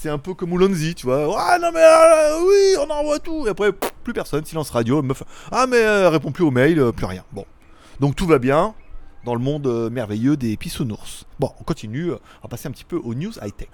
c'est 0.00 0.08
un 0.08 0.18
peu 0.18 0.32
comme 0.32 0.52
Oulonzi, 0.52 0.94
tu 0.94 1.06
vois. 1.06 1.36
Ah 1.38 1.58
non 1.60 1.70
mais 1.74 1.82
euh, 1.82 2.42
oui, 2.46 2.76
on 2.78 2.90
envoie 2.90 3.18
tout. 3.18 3.46
Et 3.46 3.50
après 3.50 3.70
plus 4.02 4.14
personne, 4.14 4.44
silence 4.46 4.70
radio. 4.70 5.02
Meuf, 5.02 5.22
ah 5.52 5.66
mais 5.66 5.76
euh, 5.76 6.08
répond 6.08 6.32
plus 6.32 6.42
aux 6.42 6.50
mails, 6.50 6.80
euh, 6.80 6.92
plus 6.92 7.04
rien. 7.04 7.22
Bon, 7.32 7.44
donc 8.00 8.16
tout 8.16 8.26
va 8.26 8.38
bien 8.38 8.74
dans 9.26 9.34
le 9.34 9.40
monde 9.40 9.66
euh, 9.66 9.90
merveilleux 9.90 10.38
des 10.38 10.56
pissounours. 10.56 11.26
Bon, 11.38 11.50
on 11.60 11.64
continue, 11.64 12.12
on 12.12 12.42
va 12.42 12.48
passer 12.48 12.68
un 12.68 12.70
petit 12.70 12.86
peu 12.86 12.96
aux 12.96 13.14
news 13.14 13.32
high 13.42 13.54
tech. 13.54 13.68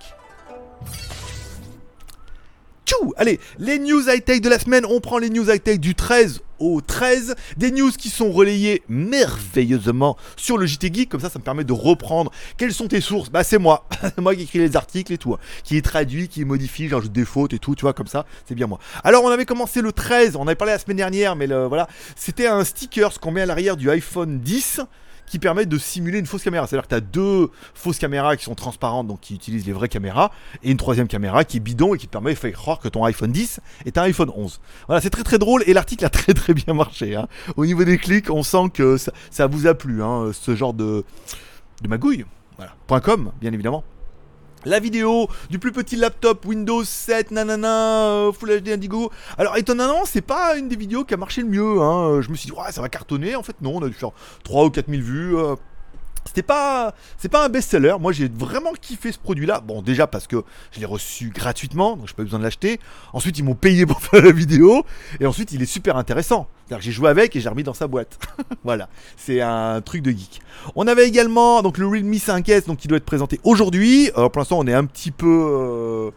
Tchou 2.87 3.15
Allez, 3.17 3.39
les 3.59 3.79
news 3.79 4.09
high-tech 4.09 4.41
de 4.41 4.49
la 4.49 4.59
semaine, 4.59 4.85
on 4.85 5.01
prend 5.01 5.19
les 5.19 5.31
news 5.31 5.49
high-tech 5.49 5.79
du 5.79 5.95
13 5.95 6.41
au 6.59 6.81
13, 6.81 7.35
des 7.57 7.71
news 7.71 7.91
qui 7.91 8.09
sont 8.09 8.31
relayées 8.31 8.83
merveilleusement 8.89 10.17
sur 10.37 10.59
le 10.59 10.67
JT 10.67 10.93
Geek, 10.93 11.09
comme 11.09 11.21
ça 11.21 11.31
ça 11.31 11.39
me 11.39 11.45
permet 11.45 11.65
de 11.65 11.73
reprendre 11.73 12.31
quelles 12.57 12.73
sont 12.73 12.89
tes 12.89 13.01
sources. 13.01 13.31
Bah 13.31 13.45
c'est 13.45 13.59
moi, 13.59 13.87
moi 14.19 14.35
qui 14.35 14.43
écris 14.43 14.59
les 14.59 14.77
articles 14.77 15.13
et 15.13 15.19
tout, 15.19 15.35
hein, 15.35 15.39
qui 15.65 15.77
est 15.77 15.83
traduit, 15.83 16.29
qui 16.29 16.45
modifie, 16.45 16.89
j'ajoute 16.89 17.13
des 17.13 17.25
fautes 17.25 17.53
et 17.53 17.59
tout, 17.59 17.75
tu 17.75 17.83
vois, 17.83 17.93
comme 17.93 18.07
ça, 18.07 18.27
c'est 18.47 18.55
bien 18.55 18.67
moi. 18.67 18.79
Alors 19.05 19.25
on 19.25 19.31
avait 19.31 19.47
commencé 19.47 19.81
le 19.81 19.93
13, 19.93 20.37
on 20.37 20.47
avait 20.47 20.55
parlé 20.55 20.73
la 20.73 20.79
semaine 20.79 20.97
dernière, 20.97 21.37
mais 21.37 21.47
le, 21.47 21.67
voilà, 21.67 21.89
c'était 22.15 22.47
un 22.47 22.65
sticker, 22.65 23.13
ce 23.13 23.19
qu'on 23.19 23.31
met 23.31 23.43
à 23.43 23.47
l'arrière 23.47 23.77
du 23.77 23.91
iPhone 23.91 24.41
10, 24.41 24.81
qui 25.27 25.39
permet 25.39 25.67
de 25.67 25.79
simuler 25.79 26.19
une 26.19 26.27
fausse 26.27 26.43
caméra. 26.43 26.67
C'est-à-dire 26.67 26.85
que 26.85 26.89
tu 26.91 26.95
as 26.95 27.01
deux 27.01 27.51
fausses 27.75 27.99
caméras 27.99 28.37
qui 28.37 28.45
sont 28.45 28.55
transparentes, 28.55 29.07
donc 29.07 29.21
qui 29.21 29.35
utilisent 29.35 29.67
les 29.67 29.73
vraies 29.73 29.89
caméras, 29.89 30.31
et 30.63 30.71
une 30.71 30.77
troisième 30.77 31.09
caméra 31.09 31.45
qui 31.45 31.59
est 31.59 31.61
bidon 31.61 31.95
et 31.95 31.99
qui 31.99 32.07
te 32.07 32.13
permet 32.13 32.35
de 32.35 32.39
faire 32.39 32.53
croire 32.53 32.79
que 32.79 32.89
ton 32.89 33.05
iPhone 33.05 33.33
10 33.33 33.61
est 33.85 33.99
un 33.99 34.03
iPhone 34.03 34.31
11. 34.35 34.61
Voilà, 34.87 35.01
c'est 35.01 35.11
très 35.11 35.25
très 35.25 35.39
drôle 35.39 35.63
et 35.67 35.73
l'article 35.73 36.05
a 36.05 36.09
très 36.11 36.35
très 36.35 36.55
bien 36.55 36.75
marché. 36.75 37.17
hein. 37.17 37.29
Au 37.57 37.67
niveau 37.67 37.85
des 37.85 37.99
clics, 37.99 38.31
on 38.31 38.43
sent 38.43 38.71
que 38.73 38.97
ça, 39.31 39.47
vous 39.47 39.67
a 39.67 39.75
plu, 39.75 40.03
hein, 40.03 40.31
ce 40.33 40.55
genre 40.55 40.75
de, 40.75 41.05
de 41.83 41.89
magouille. 41.89 42.25
Voilà. 42.57 42.75
.com, 43.01 43.33
bien 43.41 43.53
évidemment. 43.53 43.85
La 44.65 44.81
vidéo 44.81 45.29
du 45.49 45.59
plus 45.61 45.71
petit 45.71 45.95
laptop 45.95 46.45
Windows 46.45 46.83
7, 46.83 47.31
nanana, 47.31 48.07
euh, 48.07 48.33
Full 48.33 48.63
HD 48.63 48.71
Indigo. 48.71 49.13
Alors 49.39 49.57
étonnamment, 49.57 50.05
c'est 50.05 50.23
pas 50.23 50.57
une 50.57 50.69
des 50.69 50.75
vidéos 50.77 51.05
qui 51.05 51.15
a 51.15 51.17
marché 51.17 51.43
le 51.43 51.49
mieux. 51.49 51.81
Hein. 51.81 52.21
Je 52.21 52.31
me 52.31 52.35
suis 52.35 52.51
dit, 52.51 52.53
ouais, 52.57 52.73
ça 52.73 52.81
va 52.81 52.89
cartonner. 52.89 53.37
En 53.37 53.45
fait, 53.45 53.55
non, 53.61 53.77
on 53.77 53.83
a 53.83 53.89
dû 53.89 53.95
faire 53.95 54.11
3 54.43 54.65
ou 54.65 54.71
4 54.71 54.89
000 54.91 55.03
vues. 55.03 55.37
euh, 55.37 55.55
pas, 56.43 56.95
c'est 57.19 57.29
pas 57.29 57.45
un 57.45 57.49
best-seller. 57.49 57.97
Moi, 58.01 58.13
j'ai 58.13 58.29
vraiment 58.29 58.73
kiffé 58.81 59.13
ce 59.13 59.19
produit-là. 59.19 59.61
Bon, 59.61 59.83
déjà 59.83 60.07
parce 60.07 60.27
que 60.27 60.43
je 60.73 60.81
l'ai 60.81 60.87
reçu 60.87 61.31
gratuitement, 61.31 61.97
donc 61.97 62.09
j'ai 62.09 62.15
pas 62.15 62.23
besoin 62.23 62.39
de 62.39 62.45
l'acheter. 62.45 62.81
Ensuite, 63.13 63.39
ils 63.39 63.45
m'ont 63.45 63.55
payé 63.55 63.87
pour 63.87 64.01
faire 64.03 64.23
la 64.23 64.33
vidéo, 64.33 64.85
et 65.21 65.27
ensuite, 65.27 65.53
il 65.53 65.63
est 65.63 65.67
super 65.67 65.97
intéressant. 65.97 66.49
J'ai 66.81 66.91
joué 66.91 67.09
avec 67.09 67.37
et 67.37 67.41
j'ai 67.41 67.49
remis 67.49 67.63
dans 67.63 67.75
sa 67.75 67.87
boîte. 67.87 68.19
voilà, 68.65 68.89
c'est 69.17 69.41
un 69.41 69.81
truc 69.83 70.03
de 70.03 70.11
geek. 70.11 70.41
On 70.75 70.87
avait 70.87 71.07
également 71.07 71.63
donc 71.63 71.79
le 71.79 71.87
Realme 71.87 72.13
5S, 72.13 72.67
donc 72.67 72.79
qui 72.79 72.89
doit 72.89 72.99
être 72.99 73.05
présenté 73.05 73.41
aujourd'hui. 73.45 74.11
Alors 74.17 74.33
pour 74.33 74.41
l'instant, 74.41 74.59
on 74.59 74.67
est 74.67 74.75
un 74.75 74.85
petit 74.85 75.13
peu. 75.13 75.27
euh, 75.27 76.11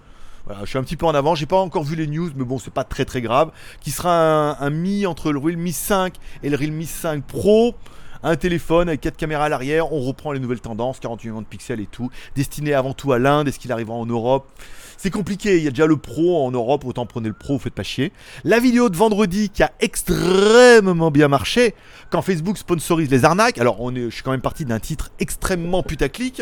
voilà, 0.45 0.65
je 0.65 0.69
suis 0.69 0.79
un 0.79 0.83
petit 0.83 0.95
peu 0.95 1.05
en 1.05 1.13
avant, 1.13 1.35
j'ai 1.35 1.45
pas 1.45 1.57
encore 1.59 1.83
vu 1.83 1.95
les 1.95 2.07
news, 2.07 2.31
mais 2.35 2.43
bon, 2.43 2.57
c'est 2.57 2.73
pas 2.73 2.83
très 2.83 3.05
très 3.05 3.21
grave. 3.21 3.51
Qui 3.81 3.91
sera 3.91 4.57
un 4.59 4.69
mi 4.71 5.05
entre 5.05 5.31
le 5.31 5.37
Realme 5.37 5.67
5 5.67 6.15
et 6.41 6.49
le 6.49 6.57
Realme 6.57 6.81
5 6.81 7.23
Pro. 7.23 7.75
Un 8.21 8.35
téléphone 8.35 8.89
avec 8.89 8.99
4 8.99 9.15
caméras 9.15 9.45
à 9.45 9.49
l'arrière, 9.49 9.93
on 9.93 10.01
reprend 10.01 10.33
les 10.33 10.41
nouvelles 10.41 10.59
tendances, 10.59 10.99
48 10.99 11.29
millions 11.29 11.41
de 11.41 11.47
pixels 11.47 11.79
et 11.79 11.85
tout. 11.85 12.09
Destiné 12.35 12.73
avant 12.73 12.93
tout 12.93 13.13
à 13.13 13.19
l'Inde, 13.19 13.47
est-ce 13.47 13.59
qu'il 13.59 13.71
arrivera 13.71 13.95
en 13.95 14.05
Europe 14.05 14.49
C'est 14.97 15.09
compliqué, 15.09 15.57
il 15.57 15.63
y 15.63 15.67
a 15.67 15.69
déjà 15.69 15.85
le 15.85 15.95
Pro 15.95 16.45
en 16.45 16.51
Europe, 16.51 16.83
autant 16.83 17.05
prenez 17.05 17.29
le 17.29 17.33
Pro, 17.33 17.57
faites 17.59 17.73
pas 17.73 17.83
chier. 17.83 18.11
La 18.43 18.59
vidéo 18.59 18.89
de 18.89 18.97
vendredi 18.97 19.49
qui 19.49 19.63
a 19.63 19.71
extrêmement 19.79 21.11
bien 21.11 21.29
marché, 21.29 21.75
quand 22.09 22.21
Facebook 22.21 22.57
sponsorise 22.57 23.09
les 23.09 23.23
arnaques, 23.23 23.57
alors 23.57 23.89
je 23.95 24.09
suis 24.09 24.23
quand 24.23 24.31
même 24.31 24.41
parti 24.41 24.65
d'un 24.65 24.79
titre 24.79 25.11
extrêmement 25.19 25.81
putaclic, 25.81 26.41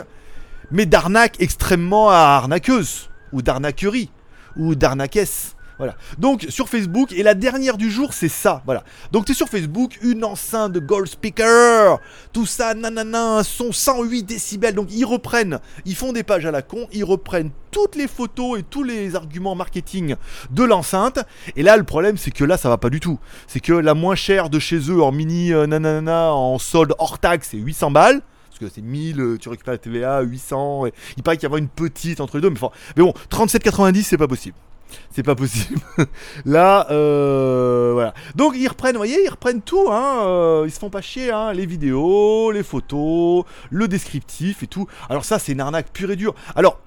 mais 0.71 0.87
d'arnaque 0.87 1.35
extrêmement 1.39 2.09
arnaqueuse, 2.09 3.11
ou 3.33 3.43
d'arnaquerie, 3.43 4.09
ou 4.55 4.73
d'arnaquesse. 4.73 5.56
Voilà. 5.77 5.95
Donc 6.17 6.45
sur 6.49 6.69
Facebook, 6.69 7.11
et 7.11 7.23
la 7.23 7.35
dernière 7.35 7.77
du 7.77 7.91
jour, 7.91 8.13
c'est 8.13 8.29
ça. 8.29 8.61
Voilà. 8.65 8.83
Donc 9.11 9.25
tu 9.25 9.33
es 9.33 9.35
sur 9.35 9.47
Facebook, 9.47 9.97
une 10.01 10.23
enceinte 10.23 10.71
de 10.71 10.79
Gold 10.79 11.07
Speaker, 11.07 11.99
tout 12.33 12.45
ça, 12.45 12.73
nanana, 12.73 13.43
son 13.43 13.71
108 13.71 14.23
décibels. 14.23 14.73
Donc 14.73 14.87
ils 14.91 15.05
reprennent, 15.05 15.59
ils 15.85 15.95
font 15.95 16.13
des 16.13 16.23
pages 16.23 16.45
à 16.45 16.51
la 16.51 16.61
con, 16.61 16.87
ils 16.91 17.03
reprennent 17.03 17.51
toutes 17.71 17.95
les 17.95 18.07
photos 18.07 18.59
et 18.59 18.63
tous 18.63 18.83
les 18.83 19.15
arguments 19.15 19.55
marketing 19.55 20.15
de 20.49 20.63
l'enceinte. 20.63 21.19
Et 21.55 21.63
là, 21.63 21.77
le 21.77 21.83
problème, 21.83 22.17
c'est 22.17 22.31
que 22.31 22.43
là, 22.43 22.57
ça 22.57 22.69
va 22.69 22.77
pas 22.77 22.89
du 22.89 22.99
tout. 22.99 23.19
C'est 23.45 23.59
que 23.59 23.73
la 23.73 23.93
moins 23.93 24.15
chère 24.15 24.49
de 24.49 24.59
chez 24.59 24.79
eux 24.89 25.03
en 25.03 25.11
mini 25.11 25.53
euh, 25.53 25.67
nanana, 25.67 26.33
en 26.33 26.57
solde 26.57 26.93
hors 26.97 27.19
taxe, 27.19 27.49
c'est 27.51 27.57
800 27.57 27.91
balles 27.91 28.21
parce 28.59 28.71
que 28.71 28.75
c'est 28.75 28.85
1000, 28.85 29.19
euh, 29.19 29.37
tu 29.37 29.49
récupères 29.49 29.73
la 29.73 29.77
TVA, 29.77 30.21
800. 30.21 30.87
Et 30.87 30.93
il 31.15 31.23
paraît 31.23 31.37
qu'il 31.37 31.43
y 31.43 31.45
avoir 31.45 31.59
une 31.59 31.67
petite 31.67 32.19
entre 32.21 32.37
les 32.37 32.41
deux, 32.41 32.49
mais 32.49 32.59
bon, 32.95 33.13
37,90 33.29 34.03
c'est 34.03 34.17
pas 34.17 34.27
possible. 34.27 34.55
C'est 35.11 35.23
pas 35.23 35.35
possible. 35.35 35.79
Là, 36.45 36.87
euh, 36.91 37.91
voilà. 37.93 38.13
Donc 38.35 38.53
ils 38.55 38.67
reprennent, 38.67 38.93
vous 38.93 38.99
voyez, 38.99 39.23
ils 39.23 39.29
reprennent 39.29 39.61
tout. 39.61 39.87
Hein, 39.89 40.23
euh, 40.25 40.63
ils 40.65 40.71
se 40.71 40.79
font 40.79 40.89
pas 40.89 41.01
chier. 41.01 41.31
Hein, 41.31 41.53
les 41.53 41.65
vidéos, 41.65 42.51
les 42.51 42.63
photos, 42.63 43.45
le 43.69 43.87
descriptif 43.87 44.63
et 44.63 44.67
tout. 44.67 44.87
Alors 45.09 45.25
ça, 45.25 45.39
c'est 45.39 45.51
une 45.51 45.61
arnaque 45.61 45.91
pure 45.91 46.11
et 46.11 46.15
dure. 46.15 46.35
Alors, 46.55 46.79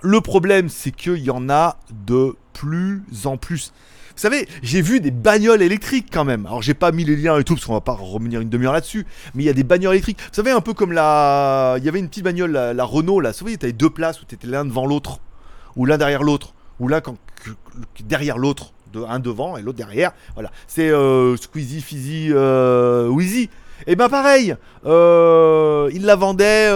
le 0.00 0.20
problème, 0.20 0.68
c'est 0.68 0.90
qu'il 0.90 1.18
y 1.18 1.30
en 1.30 1.48
a 1.48 1.76
de 1.90 2.36
plus 2.52 3.02
en 3.24 3.36
plus. 3.36 3.72
Vous 4.14 4.20
savez, 4.20 4.46
j'ai 4.62 4.82
vu 4.82 5.00
des 5.00 5.10
bagnoles 5.10 5.62
électriques 5.62 6.08
quand 6.12 6.24
même. 6.24 6.44
Alors 6.44 6.60
j'ai 6.60 6.74
pas 6.74 6.92
mis 6.92 7.04
les 7.04 7.16
liens 7.16 7.38
et 7.38 7.44
tout 7.44 7.54
parce 7.54 7.64
qu'on 7.64 7.72
va 7.72 7.80
pas 7.80 7.94
revenir 7.94 8.40
une 8.40 8.50
demi-heure 8.50 8.74
là-dessus. 8.74 9.06
Mais 9.34 9.42
il 9.42 9.46
y 9.46 9.50
a 9.50 9.54
des 9.54 9.64
bagnoles 9.64 9.94
électriques. 9.94 10.18
Vous 10.20 10.34
savez, 10.34 10.50
un 10.50 10.60
peu 10.60 10.74
comme 10.74 10.92
la, 10.92 11.76
il 11.78 11.84
y 11.84 11.88
avait 11.88 11.98
une 11.98 12.08
petite 12.08 12.24
bagnole, 12.24 12.52
la, 12.52 12.84
Renault 12.84 13.20
là. 13.20 13.30
Vous 13.30 13.38
savez, 13.38 13.56
t'avais 13.56 13.72
deux 13.72 13.90
places 13.90 14.20
où 14.20 14.24
t'étais 14.24 14.46
l'un 14.46 14.64
devant 14.64 14.84
l'autre 14.84 15.20
ou 15.76 15.86
l'un 15.86 15.96
derrière 15.96 16.22
l'autre 16.22 16.54
ou 16.80 16.88
l'un 16.88 17.00
derrière 18.04 18.38
l'autre, 18.38 18.72
de, 18.92 19.02
un 19.02 19.18
devant 19.18 19.56
et 19.56 19.62
l'autre 19.62 19.78
derrière. 19.78 20.12
Voilà, 20.34 20.50
c'est 20.66 20.90
euh, 20.90 21.36
Squeezie, 21.36 21.80
Fizzy, 21.80 22.28
euh, 22.30 23.08
Wheezy. 23.08 23.50
Et 23.86 23.96
ben 23.96 24.08
pareil, 24.08 24.54
euh, 24.86 25.90
il 25.92 26.04
la 26.04 26.14
vendait 26.14 26.68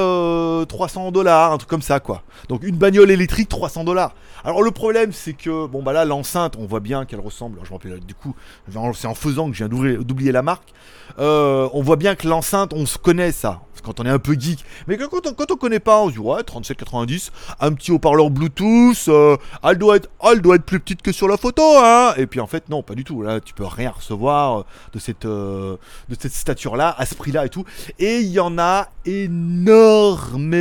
300 0.64 1.12
dollars, 1.12 1.52
un 1.52 1.58
truc 1.58 1.68
comme 1.68 1.82
ça 1.82 2.00
quoi. 2.00 2.22
Donc 2.48 2.62
une 2.62 2.76
bagnole 2.76 3.10
électrique 3.10 3.48
300 3.48 3.84
dollars. 3.84 4.14
Alors 4.44 4.62
le 4.62 4.70
problème 4.70 5.12
c'est 5.12 5.32
que 5.34 5.66
bon 5.66 5.82
bah 5.82 5.92
là 5.92 6.04
l'enceinte, 6.04 6.56
on 6.58 6.66
voit 6.66 6.80
bien 6.80 7.04
qu'elle 7.04 7.20
ressemble. 7.20 7.58
je 7.64 7.70
me 7.70 7.74
rappelle 7.74 8.00
du 8.00 8.14
coup, 8.14 8.34
c'est 8.94 9.06
en 9.06 9.14
faisant 9.14 9.48
que 9.50 9.56
je 9.56 9.64
viens 9.64 9.98
d'oublier 9.98 10.32
la 10.32 10.42
marque. 10.42 10.72
on 11.18 11.82
voit 11.82 11.96
bien 11.96 12.14
que 12.14 12.28
l'enceinte, 12.28 12.72
on 12.72 12.86
se 12.86 12.98
connaît 12.98 13.32
ça 13.32 13.60
quand 13.86 14.00
on 14.00 14.04
est 14.04 14.10
un 14.10 14.18
peu 14.18 14.34
geek. 14.38 14.64
Mais 14.86 14.98
quand 14.98 15.26
on, 15.26 15.32
quand 15.32 15.50
on 15.50 15.56
connaît 15.56 15.80
pas, 15.80 16.00
on 16.02 16.08
se 16.08 16.14
dit 16.14 16.18
ouais 16.18 16.42
3790, 16.42 17.32
un 17.60 17.72
petit 17.72 17.92
haut-parleur 17.92 18.30
Bluetooth, 18.30 19.08
euh, 19.08 19.36
elle, 19.62 19.78
doit 19.78 19.96
être, 19.96 20.64
plus 20.64 20.80
petite 20.80 21.02
que 21.02 21.12
sur 21.12 21.28
la 21.28 21.36
photo, 21.36 21.62
hein. 21.62 22.12
Et 22.16 22.26
puis 22.26 22.40
en 22.40 22.46
fait 22.46 22.68
non, 22.68 22.82
pas 22.82 22.94
du 22.94 23.04
tout. 23.04 23.22
Là 23.22 23.40
tu 23.40 23.54
peux 23.54 23.64
rien 23.64 23.90
recevoir 23.90 24.60
euh, 24.60 24.64
de 24.92 24.98
cette, 24.98 25.24
euh, 25.24 25.76
de 26.08 26.16
cette 26.18 26.32
stature-là, 26.32 26.94
à 26.98 27.06
ce 27.06 27.14
prix-là 27.14 27.46
et 27.46 27.48
tout. 27.48 27.64
Et 27.98 28.18
il 28.18 28.28
y 28.30 28.40
en 28.40 28.58
a 28.58 28.88
énormément 29.06 30.54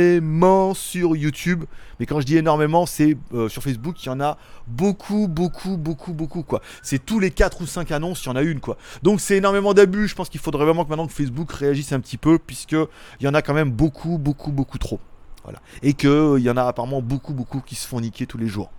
sur 0.74 1.16
YouTube. 1.16 1.64
Mais 1.98 2.06
quand 2.06 2.20
je 2.20 2.26
dis 2.26 2.36
énormément, 2.36 2.86
c'est 2.86 3.16
sur 3.48 3.62
Facebook, 3.62 4.02
il 4.04 4.06
y 4.06 4.10
en 4.10 4.20
a 4.20 4.38
beaucoup, 4.66 5.28
beaucoup, 5.28 5.76
beaucoup, 5.76 6.12
beaucoup 6.12 6.42
quoi. 6.42 6.60
C'est 6.82 7.04
tous 7.04 7.20
les 7.20 7.30
4 7.30 7.62
ou 7.62 7.66
5 7.66 7.90
annonces, 7.90 8.24
il 8.24 8.28
y 8.28 8.30
en 8.30 8.36
a 8.36 8.42
une 8.42 8.60
quoi. 8.60 8.76
Donc 9.02 9.20
c'est 9.20 9.36
énormément 9.36 9.74
d'abus. 9.74 10.08
Je 10.08 10.14
pense 10.14 10.28
qu'il 10.28 10.40
faudrait 10.40 10.64
vraiment 10.64 10.84
que 10.84 10.90
maintenant 10.90 11.06
que 11.06 11.12
Facebook 11.12 11.52
réagisse 11.52 11.92
un 11.92 12.00
petit 12.00 12.18
peu, 12.18 12.38
puisque 12.38 12.72
il 12.72 13.22
y 13.22 13.28
en 13.28 13.34
a 13.34 13.42
quand 13.42 13.54
même 13.54 13.70
beaucoup, 13.70 14.18
beaucoup, 14.18 14.52
beaucoup 14.52 14.78
trop. 14.78 15.00
Voilà. 15.44 15.60
Et 15.82 15.92
qu'il 15.92 16.08
euh, 16.08 16.40
y 16.40 16.50
en 16.50 16.56
a 16.56 16.64
apparemment 16.64 17.00
beaucoup, 17.00 17.32
beaucoup 17.32 17.60
qui 17.60 17.76
se 17.76 17.86
font 17.86 18.00
niquer 18.00 18.26
tous 18.26 18.38
les 18.38 18.48
jours. 18.48 18.70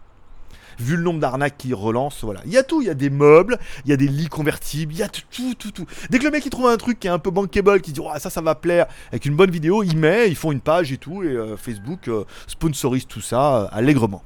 Vu 0.80 0.96
le 0.96 1.04
nombre 1.04 1.20
d'arnaques 1.20 1.58
qui 1.58 1.74
relancent, 1.74 2.24
voilà. 2.24 2.42
Il 2.46 2.52
y 2.52 2.58
a 2.58 2.64
tout, 2.64 2.82
il 2.82 2.88
y 2.88 2.90
a 2.90 2.94
des 2.94 3.10
meubles, 3.10 3.58
il 3.86 3.90
y 3.90 3.94
a 3.94 3.98
des 3.98 4.08
lits 4.08 4.28
convertibles, 4.28 4.94
il 4.94 5.00
y 5.00 5.04
a 5.04 5.10
tout, 5.10 5.56
tout, 5.58 5.72
tout. 5.72 5.86
Dès 6.10 6.20
que 6.20 6.24
le 6.24 6.32
mec 6.32 6.46
il 6.46 6.50
trouve 6.50 6.68
un 6.68 6.78
truc 6.78 7.00
qui 7.00 7.08
est 7.08 7.12
un 7.12 7.20
peu 7.20 7.32
bankable, 7.32 7.82
qui 7.82 7.92
dit 7.92 8.00
oh, 8.04 8.10
ça, 8.20 8.30
ça 8.30 8.42
va 8.42 8.56
plaire, 8.56 8.88
avec 9.10 9.26
une 9.26 9.36
bonne 9.36 9.52
vidéo, 9.52 9.84
il 9.84 9.98
met, 9.98 10.30
ils 10.30 10.36
font 10.36 10.52
une 10.52 10.62
page 10.62 10.92
et 10.92 10.98
tout, 10.98 11.24
et 11.24 11.28
euh, 11.28 11.58
Facebook 11.58 12.08
euh, 12.08 12.26
sponsorise 12.48 13.08
tout 13.08 13.22
ça 13.22 13.66
allègrement. 13.72 14.24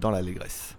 Dans 0.00 0.10
l'allégresse. 0.10 0.76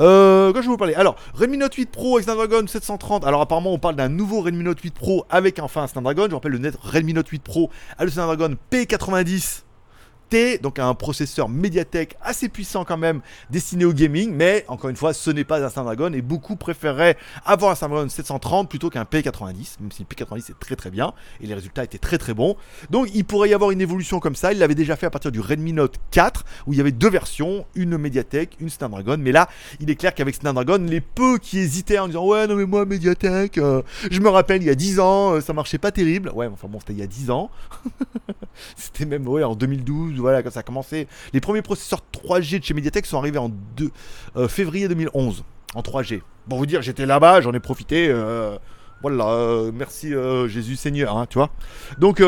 Euh, 0.00 0.52
quand 0.52 0.60
je 0.60 0.66
vais 0.66 0.72
vous 0.72 0.76
parler 0.76 0.94
Alors, 0.94 1.16
Redmi 1.34 1.58
Note 1.58 1.74
8 1.74 1.90
Pro 1.90 2.16
avec 2.16 2.24
Snapdragon 2.24 2.66
730. 2.66 3.24
Alors, 3.24 3.40
apparemment, 3.40 3.72
on 3.72 3.78
parle 3.78 3.96
d'un 3.96 4.08
nouveau 4.08 4.40
Redmi 4.40 4.64
Note 4.64 4.80
8 4.80 4.94
Pro 4.94 5.26
avec 5.28 5.58
enfin 5.58 5.82
un 5.82 5.86
Snapdragon. 5.86 6.24
Je 6.24 6.30
vous 6.30 6.36
rappelle, 6.36 6.52
le 6.52 6.58
net 6.58 6.76
Redmi 6.80 7.12
Note 7.12 7.28
8 7.28 7.42
Pro 7.42 7.70
a 7.98 8.04
le 8.04 8.10
Snapdragon 8.10 8.56
P90 8.70 9.62
donc 10.60 10.80
un 10.80 10.94
processeur 10.94 11.48
Mediatek 11.48 12.16
assez 12.20 12.48
puissant 12.48 12.84
quand 12.84 12.96
même, 12.96 13.20
destiné 13.50 13.84
au 13.84 13.92
gaming, 13.92 14.32
mais 14.34 14.64
encore 14.66 14.90
une 14.90 14.96
fois, 14.96 15.12
ce 15.12 15.30
n'est 15.30 15.44
pas 15.44 15.64
un 15.64 15.68
Snapdragon 15.68 16.12
et 16.12 16.22
beaucoup 16.22 16.56
préféraient 16.56 17.16
avoir 17.44 17.70
un 17.70 17.74
Snapdragon 17.76 18.08
730 18.08 18.68
plutôt 18.68 18.90
qu'un 18.90 19.04
P90, 19.04 19.76
même 19.80 19.92
si 19.92 20.04
le 20.08 20.12
P90 20.12 20.50
est 20.50 20.58
très 20.58 20.74
très 20.74 20.90
bien 20.90 21.12
et 21.40 21.46
les 21.46 21.54
résultats 21.54 21.84
étaient 21.84 21.98
très 21.98 22.18
très 22.18 22.34
bons. 22.34 22.56
Donc 22.90 23.08
il 23.14 23.24
pourrait 23.24 23.50
y 23.50 23.54
avoir 23.54 23.70
une 23.70 23.80
évolution 23.80 24.18
comme 24.18 24.34
ça, 24.34 24.52
il 24.52 24.58
l'avait 24.58 24.74
déjà 24.74 24.96
fait 24.96 25.06
à 25.06 25.10
partir 25.10 25.30
du 25.30 25.38
Redmi 25.38 25.72
Note 25.72 25.98
4 26.10 26.44
où 26.66 26.72
il 26.72 26.78
y 26.78 26.80
avait 26.80 26.90
deux 26.90 27.10
versions, 27.10 27.64
une 27.76 27.96
Mediatek, 27.96 28.56
une 28.58 28.70
Snapdragon, 28.70 29.18
mais 29.20 29.30
là, 29.30 29.48
il 29.78 29.88
est 29.88 29.96
clair 29.96 30.14
qu'avec 30.14 30.34
Snapdragon, 30.34 30.84
les 30.84 31.00
peu 31.00 31.38
qui 31.38 31.58
hésitaient 31.58 32.00
en 32.00 32.08
disant 32.08 32.26
"Ouais, 32.26 32.48
non 32.48 32.56
mais 32.56 32.66
moi 32.66 32.84
Mediatek, 32.86 33.58
euh, 33.58 33.82
je 34.10 34.18
me 34.18 34.28
rappelle 34.28 34.62
il 34.62 34.66
y 34.66 34.70
a 34.70 34.74
10 34.74 34.98
ans, 34.98 35.34
euh, 35.34 35.40
ça 35.40 35.52
marchait 35.52 35.78
pas 35.78 35.92
terrible." 35.92 36.30
Ouais, 36.34 36.48
enfin 36.52 36.66
bon, 36.66 36.80
c'était 36.80 36.94
il 36.94 36.98
y 36.98 37.02
a 37.02 37.06
10 37.06 37.30
ans. 37.30 37.50
c'était 38.76 39.06
même 39.06 39.28
ouais, 39.28 39.44
en 39.44 39.54
2012 39.54 40.13
voilà, 40.20 40.42
quand 40.42 40.50
ça 40.50 40.60
a 40.60 40.62
commencé. 40.62 41.08
Les 41.32 41.40
premiers 41.40 41.62
processeurs 41.62 42.00
3G 42.12 42.60
de 42.60 42.64
chez 42.64 42.74
Mediatek 42.74 43.06
sont 43.06 43.18
arrivés 43.18 43.38
en 43.38 43.50
euh, 44.36 44.48
février 44.48 44.88
2011, 44.88 45.44
en 45.74 45.80
3G. 45.80 46.22
Bon, 46.46 46.56
vous 46.56 46.66
dire, 46.66 46.82
j'étais 46.82 47.06
là-bas, 47.06 47.40
j'en 47.40 47.52
ai 47.52 47.60
profité. 47.60 48.08
Euh, 48.08 48.56
voilà, 49.02 49.28
euh, 49.28 49.70
merci 49.74 50.12
Jésus 50.46 50.76
Seigneur, 50.76 51.16
hein, 51.16 51.26
tu 51.28 51.38
vois. 51.38 51.50
Donc, 51.98 52.22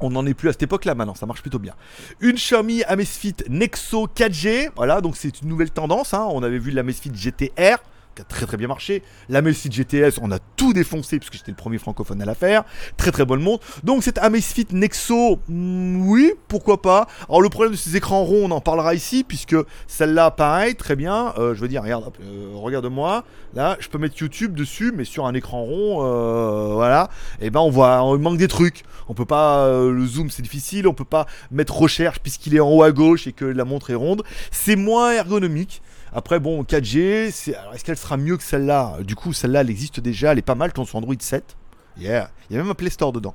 on 0.00 0.10
n'en 0.10 0.26
est 0.26 0.34
plus 0.34 0.48
à 0.48 0.52
cette 0.52 0.64
époque-là 0.64 0.94
maintenant, 0.94 1.14
ça 1.14 1.26
marche 1.26 1.42
plutôt 1.42 1.58
bien. 1.58 1.74
Une 2.20 2.34
Xiaomi 2.34 2.82
Amazfit 2.84 3.36
Nexo 3.48 4.06
4G, 4.06 4.70
voilà, 4.76 5.00
donc 5.00 5.16
c'est 5.16 5.40
une 5.42 5.48
nouvelle 5.48 5.70
tendance. 5.70 6.14
Hein. 6.14 6.26
On 6.30 6.42
avait 6.42 6.58
vu 6.58 6.70
l'Amazfit 6.72 7.12
GTR 7.14 7.78
qui 8.14 8.22
a 8.22 8.24
très 8.24 8.46
très 8.46 8.56
bien 8.56 8.68
marché. 8.68 9.02
La 9.28 9.40
Amazfit 9.40 9.70
GTS, 9.70 10.18
on 10.22 10.30
a 10.30 10.38
tout 10.38 10.72
défoncé 10.72 11.18
puisque 11.18 11.34
j'étais 11.34 11.50
le 11.50 11.56
premier 11.56 11.78
francophone 11.78 12.22
à 12.22 12.24
la 12.24 12.34
faire. 12.34 12.64
Très 12.96 13.10
très 13.10 13.24
bonne 13.24 13.40
montre. 13.40 13.66
Donc 13.82 14.02
cette 14.02 14.18
Amazfit 14.18 14.66
Nexo, 14.72 15.38
hmm, 15.48 16.06
oui, 16.08 16.32
pourquoi 16.48 16.80
pas. 16.80 17.06
Alors 17.28 17.42
le 17.42 17.48
problème 17.48 17.72
de 17.72 17.76
ces 17.76 17.96
écrans 17.96 18.24
ronds, 18.24 18.44
on 18.44 18.50
en 18.50 18.60
parlera 18.60 18.94
ici 18.94 19.24
puisque 19.24 19.56
celle-là, 19.86 20.30
pareil, 20.30 20.74
très 20.74 20.96
bien. 20.96 21.34
Euh, 21.38 21.54
je 21.54 21.60
veux 21.60 21.68
dire, 21.68 21.82
regarde, 21.82 22.12
euh, 22.22 22.52
regarde-moi. 22.54 23.24
Là, 23.54 23.76
je 23.80 23.88
peux 23.88 23.98
mettre 23.98 24.16
YouTube 24.18 24.54
dessus, 24.54 24.92
mais 24.94 25.04
sur 25.04 25.26
un 25.26 25.34
écran 25.34 25.62
rond, 25.62 26.04
euh, 26.04 26.74
voilà. 26.74 27.10
Et 27.40 27.46
eh 27.46 27.50
ben 27.50 27.60
on 27.60 27.70
voit, 27.70 28.02
on 28.02 28.18
manque 28.18 28.38
des 28.38 28.48
trucs. 28.48 28.84
On 29.08 29.14
peut 29.14 29.26
pas 29.26 29.68
le 29.68 30.06
zoom, 30.06 30.30
c'est 30.30 30.42
difficile. 30.42 30.88
On 30.88 30.94
peut 30.94 31.04
pas 31.04 31.26
mettre 31.50 31.76
recherche 31.76 32.20
puisqu'il 32.20 32.54
est 32.54 32.60
en 32.60 32.70
haut 32.70 32.82
à 32.82 32.92
gauche 32.92 33.26
et 33.26 33.32
que 33.32 33.44
la 33.44 33.64
montre 33.64 33.90
est 33.90 33.94
ronde. 33.94 34.22
C'est 34.50 34.76
moins 34.76 35.12
ergonomique. 35.12 35.82
Après, 36.14 36.38
bon, 36.38 36.62
4G, 36.62 36.98
est-ce 37.26 37.84
qu'elle 37.84 37.96
sera 37.96 38.16
mieux 38.16 38.36
que 38.36 38.42
celle-là? 38.44 38.98
Du 39.02 39.16
coup, 39.16 39.32
celle-là, 39.32 39.62
elle 39.62 39.70
existe 39.70 40.00
déjà, 40.00 40.32
elle 40.32 40.38
est 40.38 40.42
pas 40.42 40.54
mal, 40.54 40.72
ton 40.72 40.84
sur 40.84 40.96
Android 40.96 41.14
7. 41.18 41.56
Yeah. 41.98 42.30
Il 42.48 42.54
y 42.54 42.58
a 42.58 42.62
même 42.62 42.70
un 42.70 42.74
Play 42.74 42.90
Store 42.90 43.12
dedans. 43.12 43.34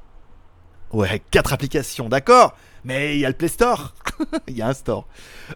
Ouais, 0.92 1.22
4 1.32 1.54
applications, 1.54 2.10
d'accord 2.10 2.56
mais 2.86 3.16
il 3.16 3.20
y 3.20 3.26
a 3.26 3.28
le 3.28 3.36
Play 3.36 3.50
Store. 3.50 3.94
il 4.48 4.58
y 4.58 4.62
a 4.62 4.68
un 4.68 4.74
store. 4.74 5.08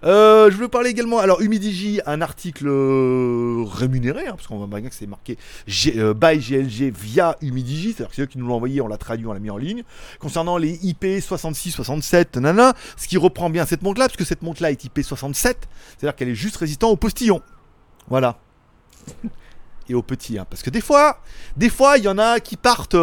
Euh, 0.04 0.50
je 0.50 0.56
voulais 0.56 0.68
parler 0.68 0.90
également. 0.90 1.20
Alors, 1.20 1.42
Humidigi, 1.42 2.02
un 2.06 2.22
article 2.22 2.68
euh, 2.68 3.64
rémunéré, 3.66 4.28
hein, 4.28 4.34
parce 4.36 4.48
qu'on 4.48 4.58
voit 4.58 4.68
bien 4.80 4.90
que 4.90 4.96
c'est 4.96 5.08
marqué 5.08 5.38
G, 5.68 5.94
euh, 5.98 6.14
by 6.14 6.38
GLG 6.38 6.92
via 6.92 7.36
Humidigi. 7.42 7.94
C'est-à-dire 7.94 8.10
que 8.10 8.16
c'est 8.16 8.22
eux 8.24 8.28
qui 8.28 8.38
nous 8.38 8.48
l'ont 8.48 8.56
envoyé, 8.56 8.82
on 8.82 8.88
l'a 8.88 8.98
traduit, 8.98 9.26
on 9.28 9.34
l'a 9.34 9.40
mis 9.40 9.50
en 9.50 9.58
ligne. 9.58 9.84
Concernant 10.20 10.58
les 10.58 10.86
IP 10.86 11.06
66, 11.22 11.72
67, 11.72 12.38
nana, 12.38 12.74
ce 12.98 13.08
qui 13.08 13.18
reprend 13.18 13.50
bien 13.50 13.66
cette 13.66 13.82
montre-là, 13.82 14.08
parce 14.08 14.18
que 14.18 14.26
cette 14.26 14.42
montre-là 14.42 14.72
est 14.72 14.84
IP 14.84 15.02
67, 15.04 15.68
c'est-à-dire 15.98 16.16
qu'elle 16.16 16.30
est 16.30 16.36
juste 16.36 16.58
résistante 16.58 16.92
au 16.92 16.98
postillon. 16.98 17.42
Voilà. 18.08 18.38
Et 19.90 19.94
aux 19.94 20.02
petits, 20.02 20.38
hein, 20.38 20.46
parce 20.50 20.64
que 20.64 20.70
des 20.70 20.82
fois, 20.82 21.20
des 21.58 21.70
fois, 21.70 21.98
il 21.98 22.06
y 22.06 22.08
en 22.08 22.18
a 22.18 22.40
qui 22.40 22.56
partent 22.56 22.96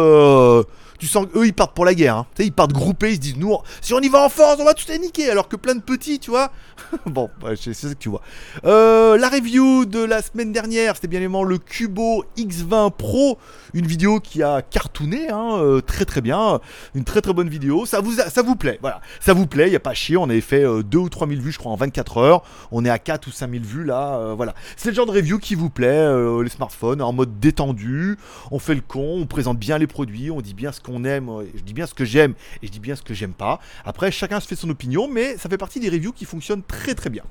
tu 1.01 1.07
sens 1.07 1.25
qu'eux 1.25 1.47
ils 1.47 1.53
partent 1.53 1.73
pour 1.73 1.83
la 1.83 1.95
guerre. 1.95 2.15
Hein. 2.15 2.27
Ils 2.37 2.53
partent 2.53 2.73
groupés, 2.73 3.09
ils 3.09 3.15
se 3.15 3.19
disent 3.19 3.37
nous, 3.37 3.57
si 3.81 3.91
on 3.95 3.99
y 4.01 4.07
va 4.07 4.23
en 4.23 4.29
force, 4.29 4.57
on 4.59 4.65
va 4.65 4.75
tout 4.75 4.85
les 4.87 4.99
niquer. 4.99 5.31
Alors 5.31 5.47
que 5.47 5.55
plein 5.55 5.73
de 5.73 5.81
petits, 5.81 6.19
tu 6.19 6.29
vois. 6.29 6.51
bon, 7.07 7.27
c'est 7.55 7.73
ça 7.73 7.89
que 7.89 7.95
tu 7.95 8.09
vois. 8.09 8.21
Euh, 8.65 9.17
la 9.17 9.29
review 9.29 9.85
de 9.85 9.97
la 9.97 10.21
semaine 10.21 10.51
dernière, 10.51 10.93
c'était 10.93 11.07
bien 11.07 11.19
évidemment 11.19 11.43
le 11.43 11.57
Cubo 11.57 12.23
X20 12.37 12.91
Pro, 12.91 13.39
une 13.73 13.87
vidéo 13.87 14.19
qui 14.19 14.43
a 14.43 14.61
cartonné, 14.61 15.31
hein, 15.31 15.53
euh, 15.55 15.81
très 15.81 16.05
très 16.05 16.21
bien, 16.21 16.59
une 16.93 17.03
très 17.03 17.21
très 17.21 17.33
bonne 17.33 17.49
vidéo. 17.49 17.87
Ça 17.87 17.99
vous, 17.99 18.11
ça 18.11 18.41
vous 18.43 18.55
plaît, 18.55 18.77
voilà, 18.81 19.01
ça 19.21 19.33
vous 19.33 19.47
plaît, 19.47 19.69
il 19.69 19.73
y 19.73 19.75
a 19.75 19.79
pas 19.79 19.95
chier. 19.95 20.17
On 20.17 20.25
avait 20.25 20.39
fait 20.39 20.61
2 20.61 20.67
euh, 20.67 21.01
ou 21.01 21.09
3 21.09 21.27
000 21.27 21.41
vues, 21.41 21.51
je 21.51 21.57
crois, 21.57 21.71
en 21.71 21.77
24 21.77 22.17
heures. 22.19 22.43
On 22.71 22.85
est 22.85 22.91
à 22.91 22.99
4 22.99 23.25
ou 23.25 23.31
5 23.31 23.49
000 23.49 23.63
vues 23.63 23.85
là, 23.85 24.35
voilà. 24.35 24.53
C'est 24.77 24.89
le 24.89 24.95
genre 24.95 25.07
de 25.07 25.13
review 25.13 25.39
qui 25.39 25.55
vous 25.55 25.71
plaît, 25.71 26.07
les 26.43 26.49
smartphones 26.49 26.70
en 26.83 27.13
mode 27.13 27.39
détendu. 27.39 28.17
On 28.51 28.59
fait 28.59 28.75
le 28.75 28.81
con, 28.81 29.19
on 29.21 29.25
présente 29.25 29.57
bien 29.57 29.77
les 29.77 29.87
produits, 29.87 30.31
on 30.31 30.41
dit 30.41 30.53
bien 30.53 30.71
ce 30.71 30.79
qu'on 30.79 30.91
on 30.91 31.03
aime, 31.05 31.29
je 31.55 31.61
dis 31.61 31.73
bien 31.73 31.85
ce 31.85 31.93
que 31.93 32.03
j'aime 32.03 32.33
et 32.61 32.67
je 32.67 32.71
dis 32.71 32.79
bien 32.79 32.95
ce 32.95 33.01
que 33.01 33.13
j'aime 33.13 33.33
pas. 33.33 33.59
Après, 33.85 34.11
chacun 34.11 34.39
se 34.39 34.47
fait 34.47 34.55
son 34.55 34.69
opinion, 34.69 35.07
mais 35.07 35.37
ça 35.37 35.47
fait 35.47 35.57
partie 35.57 35.79
des 35.79 35.89
reviews 35.89 36.11
qui 36.11 36.25
fonctionnent 36.25 36.63
très 36.63 36.95
très 36.95 37.09
bien. 37.09 37.23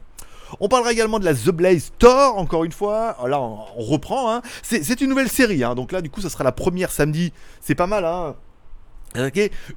On 0.59 0.69
parlera 0.69 0.93
également 0.93 1.21
de 1.21 1.25
la 1.25 1.35
The 1.35 1.51
Blaze 1.51 1.93
Thor, 1.99 2.37
encore 2.37 2.65
une 2.65 2.73
fois. 2.73 3.17
Là, 3.27 3.41
on, 3.41 3.59
reprend. 3.77 4.35
Hein. 4.35 4.43
C'est 4.63 5.01
une 5.01 5.11
nouvelle 5.11 5.29
série. 5.29 5.63
Hein. 5.63 5.77
Donc 5.77 5.93
là, 5.93 6.01
du 6.01 6.11
coup, 6.11 6.21
ça 6.21 6.31
sera 6.31 6.43
la 6.43 6.51
première 6.51 6.91
samedi. 6.91 7.33
C'est 7.61 7.77
pas 7.77 7.87
mal. 7.87 8.05
Hein. 8.05 8.35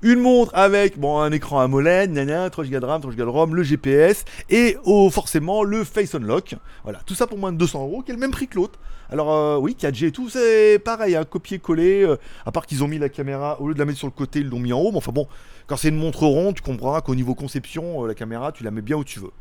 Une 0.04 0.20
montre 0.20 0.52
avec 0.54 1.00
bon 1.00 1.20
un 1.20 1.32
écran 1.32 1.60
AMOLED, 1.60 2.12
nana, 2.12 2.52
3 2.52 2.66
Go 2.66 2.80
de 2.80 2.86
RAM, 2.86 3.02
3 3.02 3.14
Go 3.14 3.18
de 3.18 3.30
ROM, 3.30 3.56
le 3.56 3.64
GPS 3.64 4.26
et 4.52 4.78
oh, 4.86 5.10
forcément 5.10 5.64
le 5.64 5.84
Face 5.84 6.14
Unlock. 6.14 6.56
Voilà, 6.84 7.00
tout 7.06 7.16
ça 7.16 7.26
pour 7.26 7.40
moins 7.40 7.52
de 7.52 7.58
200 7.58 7.82
euros, 7.82 8.04
qui 8.04 8.12
est 8.12 8.14
le 8.14 8.20
même 8.20 8.30
prix 8.30 8.48
que 8.48 8.56
l'autre. 8.58 8.80
Alors 9.10 9.34
euh, 9.34 9.58
oui, 9.58 9.76
4G 9.80 10.08
et 10.08 10.12
tout, 10.12 10.30
c'est 10.30 10.78
pareil, 10.78 11.16
hein, 11.16 11.24
copier-coller. 11.26 12.04
Euh, 12.04 12.18
à 12.46 12.52
part 12.52 12.68
qu'ils 12.68 12.84
ont 12.84 12.88
mis 12.88 13.00
la 13.00 13.10
caméra 13.10 13.60
au 13.60 13.68
lieu 13.68 13.74
de 13.74 13.80
la 13.80 13.86
mettre 13.86 13.98
sur 13.98 14.08
le 14.08 14.12
côté, 14.12 14.40
ils 14.40 14.50
l'ont 14.50 14.60
mis 14.60 14.72
en 14.72 14.80
haut. 14.80 14.92
Mais 14.92 14.98
enfin 14.98 15.12
bon, 15.12 15.28
quand 15.66 15.78
c'est 15.78 15.90
une 15.90 15.98
montre 15.98 16.28
ronde, 16.28 16.56
tu 16.56 16.62
comprendras 16.62 17.02
qu'au 17.02 17.16
niveau 17.16 17.34
conception, 17.34 18.04
euh, 18.04 18.08
la 18.08 18.14
caméra, 18.14 18.52
tu 18.52 18.64
la 18.64 18.70
mets 18.70 18.82
bien 18.82 18.98
où 18.98 19.04
tu 19.04 19.20
veux 19.20 19.32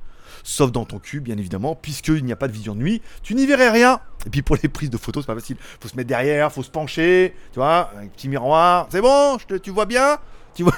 sauf 0.43 0.73
dans 0.73 0.85
ton 0.85 0.99
cul, 0.99 1.21
bien 1.21 1.37
évidemment, 1.39 1.75
puisqu'il 1.75 2.25
n'y 2.25 2.33
a 2.33 2.37
pas 2.37 2.49
de 2.49 2.53
vision 2.53 2.75
de 2.75 2.81
nuit, 2.81 3.03
tu 3.23 3.35
n'y 3.35 3.47
verrais 3.47 3.71
rien. 3.71 4.01
Et 4.27 4.31
puis 4.31 4.43
pour 4.43 4.57
les 4.63 4.69
prises 4.69 4.91
de 4.91 4.97
photos, 4.97 5.25
c'est 5.25 5.33
pas 5.33 5.39
facile. 5.39 5.57
Faut 5.81 5.89
se 5.89 5.97
mettre 5.97 6.09
derrière, 6.09 6.53
faut 6.53 6.63
se 6.63 6.71
pencher, 6.71 7.35
tu 7.53 7.59
vois, 7.59 7.91
un 7.99 8.07
petit 8.07 8.29
miroir. 8.29 8.87
C'est 8.91 9.01
bon, 9.01 9.39
tu 9.63 9.71
vois 9.71 9.87
bien? 9.87 10.19
tu 10.55 10.65
vois, 10.65 10.75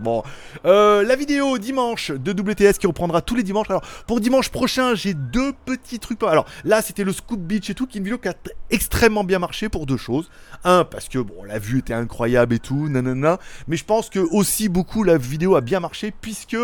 bon. 0.00 0.22
Euh, 0.64 1.04
la 1.04 1.14
vidéo 1.14 1.58
dimanche 1.58 2.10
de 2.10 2.32
WTS 2.32 2.78
qui 2.78 2.88
reprendra 2.88 3.22
tous 3.22 3.36
les 3.36 3.44
dimanches. 3.44 3.70
Alors, 3.70 3.82
pour 4.06 4.20
dimanche 4.20 4.48
prochain, 4.48 4.96
j'ai 4.96 5.14
deux 5.14 5.52
petits 5.64 6.00
trucs. 6.00 6.22
Alors, 6.24 6.44
là, 6.64 6.82
c'était 6.82 7.04
le 7.04 7.12
Scoop 7.12 7.40
Beach 7.40 7.70
et 7.70 7.74
tout, 7.74 7.86
qui 7.86 7.98
est 7.98 8.00
une 8.00 8.04
vidéo 8.04 8.18
qui 8.18 8.28
a 8.28 8.34
extrêmement 8.70 9.22
bien 9.22 9.38
marché 9.38 9.68
pour 9.68 9.86
deux 9.86 9.96
choses. 9.96 10.28
Un, 10.64 10.84
parce 10.84 11.08
que, 11.08 11.18
bon, 11.18 11.44
la 11.44 11.60
vue 11.60 11.78
était 11.78 11.94
incroyable 11.94 12.54
et 12.54 12.58
tout, 12.58 12.88
nanana. 12.88 13.38
Mais 13.68 13.76
je 13.76 13.84
pense 13.84 14.10
que 14.10 14.18
aussi 14.18 14.68
beaucoup 14.68 15.04
la 15.04 15.18
vidéo 15.18 15.54
a 15.54 15.60
bien 15.60 15.78
marché, 15.78 16.12
puisque 16.20 16.56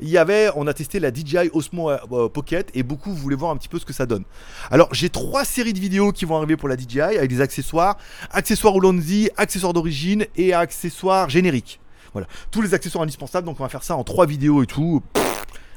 y 0.00 0.16
avait, 0.16 0.50
on 0.54 0.68
a 0.68 0.74
testé 0.74 1.00
la 1.00 1.12
DJI 1.12 1.50
Osmo 1.52 1.90
euh, 1.90 2.28
Pocket 2.28 2.70
et 2.74 2.84
beaucoup 2.84 3.12
voulaient 3.12 3.36
voir 3.36 3.50
un 3.50 3.56
petit 3.56 3.68
peu 3.68 3.80
ce 3.80 3.84
que 3.84 3.92
ça 3.92 4.06
donne. 4.06 4.24
Alors, 4.70 4.88
j'ai 4.92 5.08
trois 5.08 5.44
séries 5.44 5.72
de 5.72 5.80
vidéos 5.80 6.12
qui 6.12 6.26
vont 6.26 6.36
arriver 6.36 6.56
pour 6.56 6.68
la 6.68 6.76
DJI 6.76 7.00
avec 7.00 7.28
des 7.28 7.40
accessoires, 7.40 7.96
accessoires 8.30 8.76
Ulanzi, 8.76 9.30
accessoires 9.36 9.72
d'origine 9.72 10.26
et 10.36 10.54
accessoires 10.54 11.28
génériques. 11.28 11.80
Voilà, 12.14 12.26
tous 12.50 12.62
les 12.62 12.72
accessoires 12.72 13.02
indispensables. 13.02 13.46
Donc 13.46 13.60
on 13.60 13.62
va 13.62 13.68
faire 13.68 13.82
ça 13.82 13.96
en 13.96 14.04
trois 14.04 14.24
vidéos 14.24 14.62
et 14.62 14.66
tout. 14.66 15.02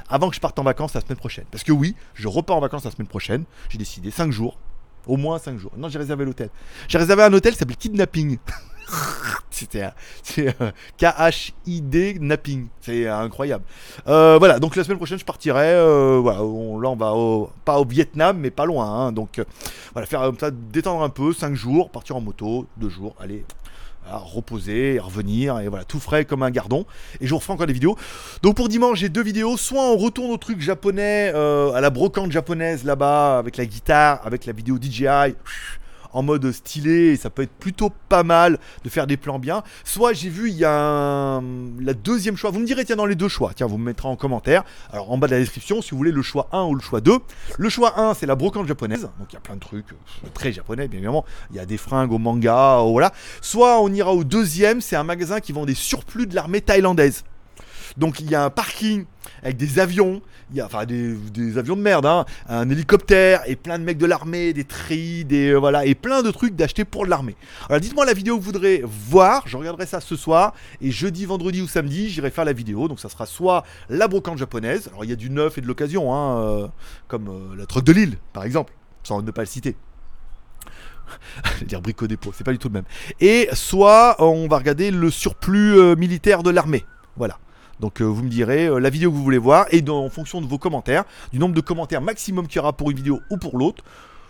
avant 0.09 0.29
que 0.29 0.35
je 0.35 0.39
parte 0.39 0.57
en 0.59 0.63
vacances 0.63 0.93
la 0.93 1.01
semaine 1.01 1.17
prochaine. 1.17 1.45
Parce 1.51 1.63
que 1.63 1.71
oui, 1.71 1.95
je 2.13 2.27
repars 2.27 2.55
en 2.55 2.61
vacances 2.61 2.85
la 2.85 2.91
semaine 2.91 3.07
prochaine. 3.07 3.43
J'ai 3.69 3.77
décidé 3.77 4.11
5 4.11 4.31
jours. 4.31 4.57
Au 5.05 5.17
moins 5.17 5.39
5 5.39 5.57
jours. 5.57 5.71
Non, 5.77 5.89
j'ai 5.89 5.99
réservé 5.99 6.25
l'hôtel. 6.25 6.49
J'ai 6.87 6.97
réservé 6.97 7.23
un 7.23 7.33
hôtel 7.33 7.53
qui 7.53 7.59
s'appelle 7.59 7.77
Kidnapping. 7.77 8.37
C'était 9.49 9.89
K-H-I-D 10.97 12.17
Napping. 12.21 12.67
C'est 12.81 13.07
incroyable. 13.07 13.63
Euh, 14.07 14.37
voilà, 14.37 14.59
donc 14.59 14.75
la 14.75 14.83
semaine 14.83 14.97
prochaine, 14.97 15.17
je 15.17 15.25
partirai. 15.25 15.73
Euh, 15.73 16.19
voilà, 16.21 16.39
là, 16.39 16.45
on 16.45 16.95
va 16.95 17.49
pas 17.65 17.79
au 17.79 17.85
Vietnam, 17.85 18.37
mais 18.37 18.51
pas 18.51 18.65
loin. 18.65 18.85
Hein. 18.85 19.11
donc 19.11 19.41
voilà, 19.93 20.05
faire 20.05 20.31
ça, 20.39 20.51
détendre 20.51 21.03
un 21.03 21.09
peu, 21.09 21.33
5 21.33 21.55
jours, 21.55 21.89
partir 21.89 22.15
en 22.15 22.21
moto, 22.21 22.67
2 22.77 22.89
jours, 22.89 23.15
allez, 23.19 23.45
reposer, 24.11 24.99
revenir, 24.99 25.59
et 25.59 25.67
voilà, 25.67 25.83
tout 25.83 25.99
frais 25.99 26.25
comme 26.25 26.43
un 26.43 26.51
gardon. 26.51 26.85
Et 27.19 27.25
je 27.25 27.31
vous 27.31 27.37
referai 27.37 27.53
encore 27.53 27.67
des 27.67 27.73
vidéos. 27.73 27.97
Donc 28.41 28.55
pour 28.55 28.69
dimanche, 28.69 28.99
j'ai 28.99 29.09
deux 29.09 29.23
vidéos. 29.23 29.57
Soit 29.57 29.83
on 29.83 29.97
retourne 29.97 30.31
au 30.31 30.37
truc 30.37 30.61
japonais, 30.61 31.31
euh, 31.35 31.71
à 31.73 31.81
la 31.81 31.89
brocante 31.89 32.31
japonaise 32.31 32.83
là-bas, 32.83 33.37
avec 33.37 33.57
la 33.57 33.65
guitare, 33.65 34.21
avec 34.25 34.45
la 34.45 34.53
vidéo 34.53 34.77
DJI 34.81 35.35
en 36.13 36.23
mode 36.23 36.51
stylé, 36.51 37.15
ça 37.15 37.29
peut 37.29 37.43
être 37.43 37.53
plutôt 37.53 37.91
pas 38.09 38.23
mal 38.23 38.59
de 38.83 38.89
faire 38.89 39.07
des 39.07 39.17
plans 39.17 39.39
bien. 39.39 39.63
Soit 39.83 40.13
j'ai 40.13 40.29
vu, 40.29 40.49
il 40.49 40.57
y 40.57 40.65
a 40.65 40.71
un, 40.71 41.41
la 41.79 41.93
deuxième 41.93 42.35
choix, 42.35 42.51
vous 42.51 42.59
me 42.59 42.65
direz, 42.65 42.85
tiens, 42.85 42.95
dans 42.95 43.05
les 43.05 43.15
deux 43.15 43.27
choix, 43.27 43.51
tiens, 43.55 43.67
vous 43.67 43.77
me 43.77 43.85
mettrez 43.85 44.07
en 44.07 44.15
commentaire, 44.15 44.63
alors 44.91 45.11
en 45.11 45.17
bas 45.17 45.27
de 45.27 45.33
la 45.33 45.39
description, 45.39 45.81
si 45.81 45.91
vous 45.91 45.97
voulez 45.97 46.11
le 46.11 46.21
choix 46.21 46.47
1 46.51 46.63
ou 46.63 46.75
le 46.75 46.81
choix 46.81 47.01
2. 47.01 47.17
Le 47.57 47.69
choix 47.69 47.99
1, 47.99 48.13
c'est 48.13 48.25
la 48.25 48.35
brocante 48.35 48.67
japonaise, 48.67 49.09
donc 49.19 49.27
il 49.29 49.33
y 49.33 49.37
a 49.37 49.41
plein 49.41 49.55
de 49.55 49.59
trucs 49.59 49.91
euh, 49.91 50.27
très 50.33 50.51
japonais, 50.51 50.87
bien 50.87 50.97
évidemment, 50.97 51.25
il 51.51 51.57
y 51.57 51.59
a 51.59 51.65
des 51.65 51.77
fringues 51.77 52.11
au 52.11 52.17
manga, 52.17 52.79
voilà. 52.81 53.11
Soit 53.41 53.81
on 53.81 53.91
ira 53.93 54.13
au 54.13 54.23
deuxième, 54.23 54.81
c'est 54.81 54.95
un 54.95 55.03
magasin 55.03 55.39
qui 55.39 55.51
vend 55.51 55.65
des 55.65 55.75
surplus 55.75 56.27
de 56.27 56.35
l'armée 56.35 56.61
thaïlandaise. 56.61 57.23
Donc 57.95 58.19
il 58.19 58.29
y 58.29 58.35
a 58.35 58.43
un 58.43 58.49
parking 58.49 59.05
avec 59.43 59.57
des 59.57 59.79
avions, 59.79 60.21
il 60.51 60.57
y 60.57 60.61
a 60.61 60.65
enfin 60.65 60.85
des, 60.85 61.57
avions 61.57 61.75
de 61.75 61.81
merde, 61.81 62.05
hein, 62.05 62.25
un 62.47 62.69
hélicoptère 62.69 63.41
et 63.45 63.55
plein 63.55 63.77
de 63.79 63.83
mecs 63.83 63.97
de 63.97 64.05
l'armée, 64.05 64.53
des 64.53 64.63
treillis, 64.63 65.25
des 65.25 65.49
euh, 65.51 65.57
voilà 65.57 65.85
et 65.85 65.95
plein 65.95 66.23
de 66.23 66.31
trucs 66.31 66.55
d'acheter 66.55 66.85
pour 66.85 67.05
l'armée. 67.05 67.35
Alors 67.69 67.79
dites-moi 67.79 68.05
la 68.05 68.13
vidéo 68.13 68.37
que 68.37 68.41
vous 68.41 68.51
voudrez 68.51 68.83
voir, 68.85 69.43
je 69.45 69.57
regarderai 69.57 69.85
ça 69.85 70.01
ce 70.01 70.15
soir 70.15 70.53
et 70.81 70.91
jeudi, 70.91 71.25
vendredi 71.25 71.61
ou 71.61 71.67
samedi, 71.67 72.09
j'irai 72.09 72.31
faire 72.31 72.45
la 72.45 72.53
vidéo. 72.53 72.87
Donc 72.87 72.99
ça 72.99 73.09
sera 73.09 73.25
soit 73.25 73.63
la 73.89 74.07
brocante 74.07 74.37
japonaise, 74.37 74.87
alors 74.87 75.03
il 75.03 75.09
y 75.09 75.13
a 75.13 75.17
du 75.17 75.29
neuf 75.29 75.57
et 75.57 75.61
de 75.61 75.67
l'occasion, 75.67 76.13
hein, 76.13 76.39
euh, 76.39 76.67
comme 77.07 77.27
euh, 77.29 77.55
la 77.55 77.65
truc 77.65 77.83
de 77.85 77.91
Lille 77.91 78.17
par 78.33 78.43
exemple, 78.43 78.73
sans 79.03 79.21
ne 79.21 79.31
pas 79.31 79.41
le 79.41 79.47
citer. 79.47 79.75
je 81.55 81.59
vais 81.61 81.65
dire 81.65 81.81
brico 81.81 82.07
dépôt, 82.07 82.33
c'est 82.35 82.43
pas 82.43 82.51
du 82.51 82.59
tout 82.59 82.67
le 82.67 82.73
même. 82.73 82.85
Et 83.19 83.49
soit 83.53 84.15
on 84.19 84.47
va 84.47 84.57
regarder 84.57 84.91
le 84.91 85.09
surplus 85.09 85.95
militaire 85.95 86.43
de 86.43 86.49
l'armée. 86.49 86.85
Voilà. 87.15 87.39
Donc 87.79 88.01
euh, 88.01 88.05
vous 88.05 88.23
me 88.23 88.29
direz 88.29 88.67
euh, 88.67 88.79
la 88.79 88.89
vidéo 88.89 89.11
que 89.11 89.15
vous 89.15 89.23
voulez 89.23 89.37
voir 89.37 89.65
et 89.71 89.83
en 89.89 90.09
fonction 90.09 90.41
de 90.41 90.47
vos 90.47 90.57
commentaires, 90.57 91.03
du 91.31 91.39
nombre 91.39 91.55
de 91.55 91.61
commentaires 91.61 92.01
maximum 92.01 92.47
qu'il 92.47 92.57
y 92.57 92.59
aura 92.59 92.73
pour 92.73 92.91
une 92.91 92.97
vidéo 92.97 93.21
ou 93.29 93.37
pour 93.37 93.57
l'autre. 93.57 93.83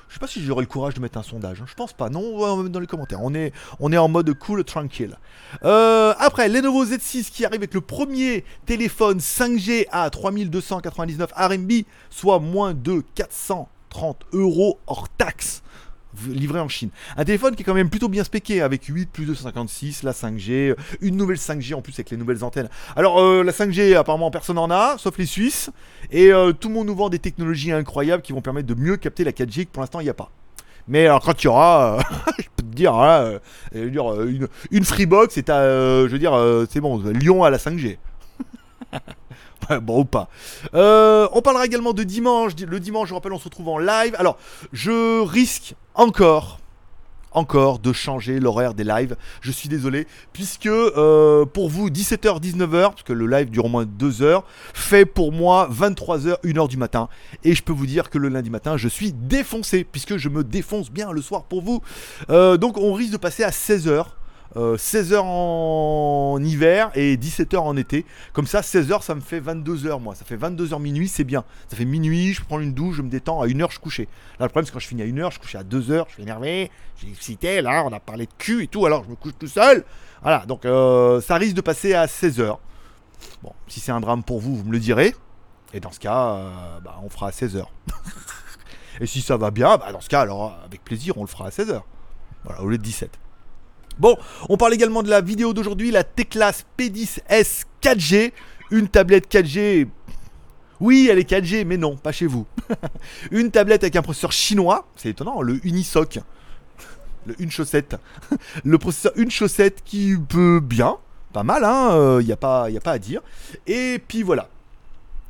Je 0.09 0.13
sais 0.13 0.19
pas 0.19 0.27
si 0.27 0.41
j'aurai 0.41 0.61
le 0.61 0.67
courage 0.67 0.93
de 0.93 1.01
mettre 1.01 1.17
un 1.17 1.23
sondage. 1.23 1.61
Hein. 1.61 1.65
Je 1.67 1.73
pense 1.73 1.91
pas. 1.91 2.09
Non, 2.09 2.21
on 2.21 2.55
va 2.55 2.63
mettre 2.63 2.69
dans 2.69 2.79
les 2.79 2.87
commentaires. 2.87 3.19
On 3.21 3.33
est, 3.33 3.51
on 3.79 3.91
est 3.91 3.97
en 3.97 4.07
mode 4.07 4.33
cool, 4.39 4.63
tranquille. 4.63 5.17
Euh, 5.63 6.13
après, 6.17 6.47
Lenovo 6.47 6.85
Z6 6.85 7.29
qui 7.29 7.43
arrive 7.43 7.59
avec 7.59 7.73
le 7.73 7.81
premier 7.81 8.45
téléphone 8.65 9.17
5G 9.17 9.85
à 9.91 10.09
3299 10.09 11.31
RMB, 11.35 11.71
soit 12.09 12.39
moins 12.39 12.73
de 12.73 13.03
430 13.15 14.17
euros 14.31 14.79
hors 14.87 15.09
taxe 15.09 15.61
livré 16.29 16.59
en 16.59 16.67
Chine. 16.67 16.89
Un 17.15 17.25
téléphone 17.25 17.55
qui 17.55 17.61
est 17.61 17.65
quand 17.65 17.73
même 17.73 17.89
plutôt 17.89 18.09
bien 18.09 18.23
spéqué 18.23 18.61
avec 18.61 18.85
8 18.85 19.09
plus 19.09 19.25
256, 19.25 20.03
la 20.03 20.11
5G, 20.11 20.75
une 21.01 21.17
nouvelle 21.17 21.37
5G 21.37 21.73
en 21.73 21.81
plus 21.81 21.93
avec 21.93 22.09
les 22.09 22.17
nouvelles 22.17 22.43
antennes. 22.43 22.69
Alors 22.95 23.19
euh, 23.19 23.43
la 23.43 23.51
5G 23.51 23.95
apparemment 23.95 24.31
personne 24.31 24.55
n'en 24.55 24.71
a, 24.71 24.97
sauf 24.97 25.17
les 25.17 25.25
Suisses, 25.25 25.69
et 26.11 26.31
euh, 26.31 26.51
tout 26.53 26.69
le 26.69 26.73
monde 26.73 26.87
nous 26.87 26.95
vend 26.95 27.09
des 27.09 27.19
technologies 27.19 27.71
incroyables 27.71 28.23
qui 28.23 28.33
vont 28.33 28.41
permettre 28.41 28.67
de 28.67 28.75
mieux 28.75 28.97
capter 28.97 29.23
la 29.23 29.31
4G 29.31 29.65
que 29.65 29.71
pour 29.71 29.81
l'instant 29.81 29.99
il 29.99 30.05
n'y 30.05 30.09
a 30.09 30.15
pas. 30.15 30.31
Mais 30.87 31.05
alors 31.05 31.21
quand 31.21 31.41
il 31.43 31.45
y 31.45 31.49
aura, 31.49 31.95
euh, 31.95 32.01
je 32.39 32.45
peux 32.55 32.63
te 32.63 32.75
dire, 32.75 32.95
hein, 32.95 33.39
une, 33.73 34.47
une 34.71 34.83
Freebox, 34.83 35.33
c'est 35.33 35.49
à, 35.49 35.61
je 35.63 36.07
veux 36.07 36.19
dire, 36.19 36.33
c'est 36.69 36.81
bon, 36.81 36.97
Lyon 36.97 37.43
à 37.43 37.49
la 37.49 37.57
5G. 37.57 37.97
bon 39.81 40.01
ou 40.01 40.05
pas. 40.05 40.29
Euh, 40.73 41.27
on 41.33 41.41
parlera 41.41 41.65
également 41.65 41.93
de 41.93 42.03
dimanche. 42.03 42.53
Le 42.59 42.79
dimanche, 42.79 43.09
je 43.09 43.13
rappelle, 43.13 43.33
on 43.33 43.39
se 43.39 43.45
retrouve 43.45 43.69
en 43.69 43.77
live. 43.77 44.15
Alors, 44.17 44.37
je 44.73 45.21
risque 45.21 45.75
encore 45.95 46.59
encore 47.37 47.79
de 47.79 47.93
changer 47.93 48.39
l'horaire 48.39 48.73
des 48.73 48.83
lives. 48.83 49.15
Je 49.41 49.51
suis 49.51 49.69
désolé, 49.69 50.07
puisque 50.33 50.65
euh, 50.65 51.45
pour 51.45 51.69
vous, 51.69 51.89
17h, 51.89 52.41
19h, 52.41 52.81
parce 52.89 53.03
que 53.03 53.13
le 53.13 53.27
live 53.27 53.49
dure 53.49 53.65
au 53.65 53.69
moins 53.69 53.85
2 53.85 54.21
heures, 54.23 54.43
fait 54.73 55.05
pour 55.05 55.31
moi 55.31 55.69
23h, 55.71 56.41
1h 56.43 56.67
du 56.67 56.77
matin. 56.77 57.09
Et 57.43 57.53
je 57.53 57.63
peux 57.63 57.73
vous 57.73 57.85
dire 57.85 58.09
que 58.09 58.17
le 58.17 58.29
lundi 58.29 58.49
matin, 58.49 58.77
je 58.77 58.87
suis 58.87 59.13
défoncé, 59.13 59.83
puisque 59.83 60.17
je 60.17 60.29
me 60.29 60.43
défonce 60.43 60.89
bien 60.89 61.11
le 61.11 61.21
soir 61.21 61.43
pour 61.43 61.61
vous. 61.61 61.81
Euh, 62.29 62.57
donc 62.57 62.77
on 62.77 62.93
risque 62.93 63.11
de 63.11 63.17
passer 63.17 63.43
à 63.43 63.51
16h. 63.51 64.05
16h 64.55 65.13
euh, 65.13 65.19
en 65.19 66.41
hiver 66.41 66.91
et 66.95 67.17
17h 67.17 67.57
en 67.57 67.75
été. 67.77 68.05
Comme 68.33 68.47
ça, 68.47 68.61
16h, 68.61 69.01
ça 69.01 69.15
me 69.15 69.21
fait 69.21 69.39
22h, 69.39 70.01
moi. 70.01 70.15
Ça 70.15 70.25
fait 70.25 70.37
22h 70.37 70.81
minuit, 70.81 71.07
c'est 71.07 71.23
bien. 71.23 71.43
Ça 71.67 71.75
fait 71.75 71.85
minuit, 71.85 72.33
je 72.33 72.43
prends 72.43 72.59
une 72.59 72.73
douche, 72.73 72.97
je 72.97 73.01
me 73.01 73.09
détends. 73.09 73.41
À 73.41 73.47
1h, 73.47 73.71
je 73.71 73.79
couchais. 73.79 74.07
Là, 74.39 74.45
le 74.45 74.49
problème, 74.49 74.65
c'est 74.65 74.71
quand 74.71 74.79
je 74.79 74.87
finis 74.87 75.01
à 75.01 75.05
1h, 75.05 75.33
je 75.33 75.39
couchais 75.39 75.57
à 75.57 75.63
2h, 75.63 76.05
je 76.07 76.13
suis 76.13 76.23
énervé, 76.23 76.71
j'ai 76.97 77.09
excité, 77.09 77.61
là, 77.61 77.83
on 77.85 77.93
a 77.93 77.99
parlé 77.99 78.25
de 78.25 78.31
cul 78.37 78.63
et 78.63 78.67
tout, 78.67 78.85
alors 78.85 79.03
je 79.03 79.09
me 79.09 79.15
couche 79.15 79.33
tout 79.37 79.47
seul. 79.47 79.83
Voilà, 80.21 80.45
donc 80.45 80.65
euh, 80.65 81.21
ça 81.21 81.35
risque 81.35 81.55
de 81.55 81.61
passer 81.61 81.93
à 81.93 82.05
16h. 82.05 82.57
Bon, 83.43 83.53
si 83.67 83.79
c'est 83.79 83.91
un 83.91 83.99
drame 83.99 84.23
pour 84.23 84.39
vous, 84.39 84.55
vous 84.55 84.63
me 84.63 84.71
le 84.71 84.79
direz. 84.79 85.15
Et 85.73 85.79
dans 85.79 85.91
ce 85.91 85.99
cas, 85.99 86.29
euh, 86.29 86.79
bah, 86.83 86.99
on 87.03 87.09
fera 87.09 87.27
à 87.27 87.31
16h. 87.31 87.65
et 89.01 89.05
si 89.05 89.21
ça 89.21 89.37
va 89.37 89.51
bien, 89.51 89.77
bah, 89.77 89.91
dans 89.91 90.01
ce 90.01 90.09
cas, 90.09 90.21
alors 90.21 90.57
avec 90.65 90.83
plaisir, 90.83 91.17
on 91.17 91.21
le 91.21 91.27
fera 91.27 91.47
à 91.47 91.49
16h. 91.49 91.81
Voilà, 92.45 92.61
au 92.61 92.69
lieu 92.69 92.77
de 92.77 92.83
17. 92.83 93.19
Bon, 93.99 94.15
on 94.47 94.57
parle 94.57 94.75
également 94.75 95.01
de 95.01 95.09
la 95.09 95.21
vidéo 95.21 95.53
d'aujourd'hui, 95.53 95.89
la 95.89 96.03
Teclas 96.03 96.63
P10S 96.77 97.63
4G, 97.81 98.31
une 98.69 98.87
tablette 98.87 99.31
4G. 99.31 99.87
Oui, 100.79 101.07
elle 101.09 101.17
est 101.17 101.27
4G, 101.27 101.65
mais 101.65 101.77
non, 101.77 101.97
pas 101.97 102.11
chez 102.11 102.27
vous. 102.27 102.45
une 103.31 103.49
tablette 103.49 103.83
avec 103.83 103.95
un 103.95 104.03
processeur 104.03 104.31
chinois, 104.31 104.87
c'est 104.95 105.09
étonnant, 105.09 105.41
le 105.41 105.59
Unisoc. 105.65 106.19
Le 107.25 107.41
une 107.41 107.49
chaussette. 107.49 107.95
le 108.63 108.77
processeur 108.77 109.13
une 109.15 109.31
chaussette 109.31 109.81
qui 109.83 110.15
peut 110.29 110.59
bien, 110.59 110.97
pas 111.33 111.43
mal, 111.43 111.63
hein, 111.63 111.89
il 111.89 111.97
euh, 111.97 112.21
n'y 112.21 112.31
a, 112.31 112.37
pas, 112.37 112.67
a 112.67 112.79
pas 112.79 112.91
à 112.91 112.99
dire. 112.99 113.21
Et 113.65 113.99
puis 114.07 114.21
voilà. 114.21 114.47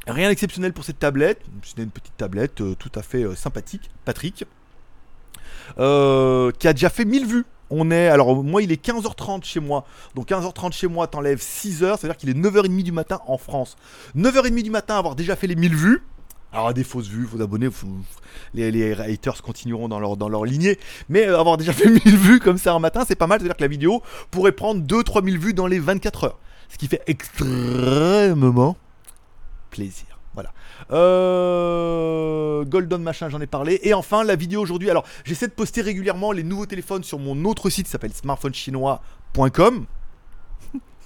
Rien 0.07 0.27
d'exceptionnel 0.27 0.73
pour 0.73 0.83
cette 0.83 0.99
tablette. 0.99 1.39
C'est 1.63 1.81
une 1.81 1.89
petite 1.89 2.17
tablette 2.17 2.59
euh, 2.59 2.75
tout 2.75 2.91
à 2.95 3.01
fait 3.01 3.23
euh, 3.23 3.35
sympathique, 3.35 3.89
Patrick. 4.03 4.45
qui 5.75 6.67
a 6.67 6.73
déjà 6.73 6.89
fait 6.89 7.05
1000 7.05 7.25
vues 7.25 7.45
on 7.69 7.91
est, 7.91 8.07
alors 8.07 8.43
moi 8.43 8.61
il 8.61 8.71
est 8.71 8.83
15h30 8.83 9.43
chez 9.43 9.59
moi, 9.59 9.85
donc 10.15 10.29
15h30 10.29 10.71
chez 10.73 10.87
moi 10.87 11.07
t'enlèves 11.07 11.39
6h, 11.39 11.97
c'est-à-dire 11.97 12.17
qu'il 12.17 12.29
est 12.29 12.33
9h30 12.33 12.83
du 12.83 12.91
matin 12.91 13.19
en 13.27 13.37
France. 13.37 13.77
9h30 14.15 14.63
du 14.63 14.69
matin 14.69 14.97
avoir 14.97 15.15
déjà 15.15 15.35
fait 15.35 15.47
les 15.47 15.55
1000 15.55 15.75
vues, 15.75 16.03
Alors 16.53 16.73
des 16.73 16.83
fausses 16.83 17.07
vues, 17.07 17.25
vos 17.25 17.41
abonnés, 17.41 17.69
les, 18.53 18.71
les, 18.71 18.93
haters 18.93 19.41
continueront 19.41 19.89
dans 19.89 19.99
leur, 19.99 20.17
dans 20.17 20.29
leur 20.29 20.45
lignée. 20.45 20.79
Mais 21.09 21.27
euh, 21.27 21.39
avoir 21.39 21.57
déjà 21.57 21.73
fait 21.73 21.89
1000 21.89 22.17
vues 22.17 22.39
comme 22.39 22.57
ça 22.57 22.73
en 22.73 22.79
matin, 22.79 23.03
c'est 23.07 23.15
pas 23.15 23.27
mal. 23.27 23.39
C'est-à-dire 23.39 23.57
que 23.57 23.63
la 23.63 23.67
vidéo 23.67 24.01
pourrait 24.31 24.53
prendre 24.53 24.81
2-3 24.81 25.25
000 25.25 25.41
vues 25.41 25.53
dans 25.53 25.67
les 25.67 25.79
24 25.79 26.23
heures. 26.23 26.39
Ce 26.69 26.77
qui 26.77 26.87
fait 26.87 27.01
extrêmement 27.07 28.75
plaisir. 29.69 30.16
Voilà. 30.37 30.51
Euh, 30.91 32.63
Golden 32.63 33.01
machin, 33.01 33.27
j'en 33.27 33.41
ai 33.41 33.47
parlé. 33.47 33.79
Et 33.81 33.95
enfin, 33.95 34.23
la 34.23 34.35
vidéo 34.35 34.61
aujourd'hui. 34.61 34.91
Alors, 34.91 35.03
j'essaie 35.23 35.47
de 35.47 35.51
poster 35.51 35.81
régulièrement 35.81 36.31
les 36.31 36.43
nouveaux 36.43 36.67
téléphones 36.67 37.03
sur 37.03 37.17
mon 37.17 37.43
autre 37.45 37.71
site 37.71 37.87
qui 37.87 37.91
s'appelle 37.91 38.13
smartphonechinois.com. 38.13 39.87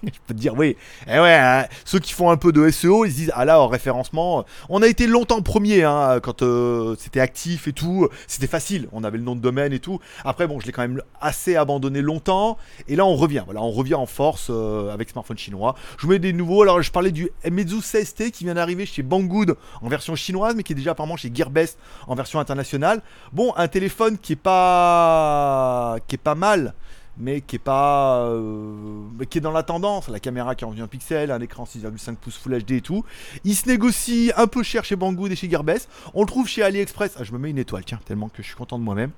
je 0.04 0.20
peux 0.28 0.34
te 0.34 0.40
dire, 0.40 0.56
oui. 0.58 0.76
Eh 1.08 1.20
ouais, 1.20 1.34
hein, 1.34 1.66
ceux 1.86 2.00
qui 2.00 2.14
font 2.14 2.30
un 2.30 2.38
peu 2.38 2.52
de 2.52 2.70
SEO, 2.70 3.06
ils 3.06 3.12
se 3.12 3.16
disent, 3.16 3.32
ah 3.36 3.46
là, 3.46 3.62
en 3.62 3.68
référencement, 3.68 4.46
on 4.70 4.82
a 4.82 4.88
été 4.88 5.06
longtemps 5.06 5.42
premier, 5.42 5.84
hein, 5.84 6.20
quand 6.22 6.42
euh, 6.42 6.96
c'était 6.98 7.20
actif 7.20 7.68
et 7.68 7.74
tout. 7.74 8.08
C'était 8.28 8.48
facile, 8.48 8.88
on 8.92 9.04
avait 9.04 9.18
le 9.18 9.24
nom 9.24 9.36
de 9.36 9.42
domaine 9.42 9.74
et 9.74 9.80
tout. 9.80 10.00
Après, 10.26 10.48
bon, 10.48 10.60
je 10.60 10.66
l'ai 10.66 10.72
quand 10.72 10.82
même 10.82 11.02
assez 11.20 11.56
abandonné 11.56 12.02
longtemps. 12.02 12.58
Et 12.88 12.96
là, 12.96 13.06
on 13.06 13.16
revient, 13.16 13.44
voilà, 13.46 13.62
on 13.62 13.72
revient 13.72 13.96
en 13.96 14.06
force 14.06 14.48
euh, 14.50 14.92
avec 14.92 15.10
smartphone 15.10 15.38
chinois. 15.38 15.76
Je 15.98 16.06
vous 16.06 16.14
mets 16.14 16.20
des 16.20 16.34
nouveaux. 16.34 16.64
Alors, 16.64 16.82
je 16.82 16.92
parlais 16.92 17.12
du 17.12 17.30
Meizu 17.50 17.80
16T 17.80 18.32
qui 18.32 18.46
vient 18.46 18.56
d'arriver 18.56 18.86
chez 18.86 19.04
Banggood 19.04 19.56
en 19.82 19.88
version 19.88 20.16
chinoise, 20.16 20.56
mais 20.56 20.64
qui 20.64 20.74
est 20.74 20.76
déjà 20.76 20.92
apparemment 20.92 21.18
chez 21.18 21.32
Gearbest 21.34 21.78
en 22.08 22.16
version 22.16 22.40
internationale. 22.40 23.02
Bon, 23.34 23.54
un 23.56 23.68
téléphone 23.68 24.18
qui 24.18 24.34
est 24.34 24.36
pas, 24.36 25.98
qui 26.08 26.16
est 26.16 26.18
pas 26.18 26.36
mal 26.36 26.74
mais 27.22 27.42
qui 27.42 27.56
est 27.56 27.68
euh, 27.68 29.40
dans 29.42 29.52
la 29.52 29.64
tendance 29.64 30.10
la 30.10 30.20
caméra 30.20 30.56
qui 30.56 30.66
en 30.66 30.78
un 30.78 30.88
pixel 30.88 31.32
un 31.32 31.40
écran 31.40 31.64
6,5 31.64 32.16
pouces 32.16 32.38
Full 32.38 32.64
HD 32.64 32.72
et 32.72 32.82
tout 32.82 33.06
il 33.44 33.56
se 33.56 33.68
négocie 33.68 34.32
un 34.36 34.48
peu 34.48 34.64
cher 34.64 34.84
chez 34.84 34.96
Banggood 34.96 35.32
et 35.32 35.36
chez 35.36 35.50
Gearbest 35.50 35.90
on 36.14 36.22
le 36.22 36.28
trouve 36.28 36.48
chez 36.48 36.64
AliExpress 36.64 37.16
ah 37.18 37.24
je 37.24 37.32
me 37.32 37.38
mets 37.38 37.52
une 37.52 37.60
étoile 37.60 37.86
tiens 37.86 38.00
tellement 38.04 38.30
que 38.30 38.42
je 38.42 38.48
suis 38.48 38.56
content 38.56 38.80
de 38.80 38.84
moi-même 38.84 39.12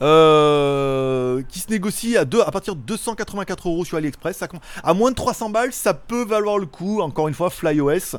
euh, 0.00 1.42
qui 1.48 1.58
se 1.58 1.70
négocie 1.70 2.16
à, 2.16 2.24
deux, 2.24 2.40
à 2.40 2.50
partir 2.50 2.76
de 2.76 2.80
284 2.80 3.68
euros 3.68 3.84
sur 3.84 3.98
AliExpress. 3.98 4.42
à 4.82 4.94
moins 4.94 5.10
de 5.10 5.16
300 5.16 5.50
balles, 5.50 5.72
ça 5.72 5.92
peut 5.92 6.24
valoir 6.24 6.58
le 6.58 6.66
coup. 6.66 7.00
Encore 7.02 7.28
une 7.28 7.34
fois, 7.34 7.50
FlyOS. 7.50 8.16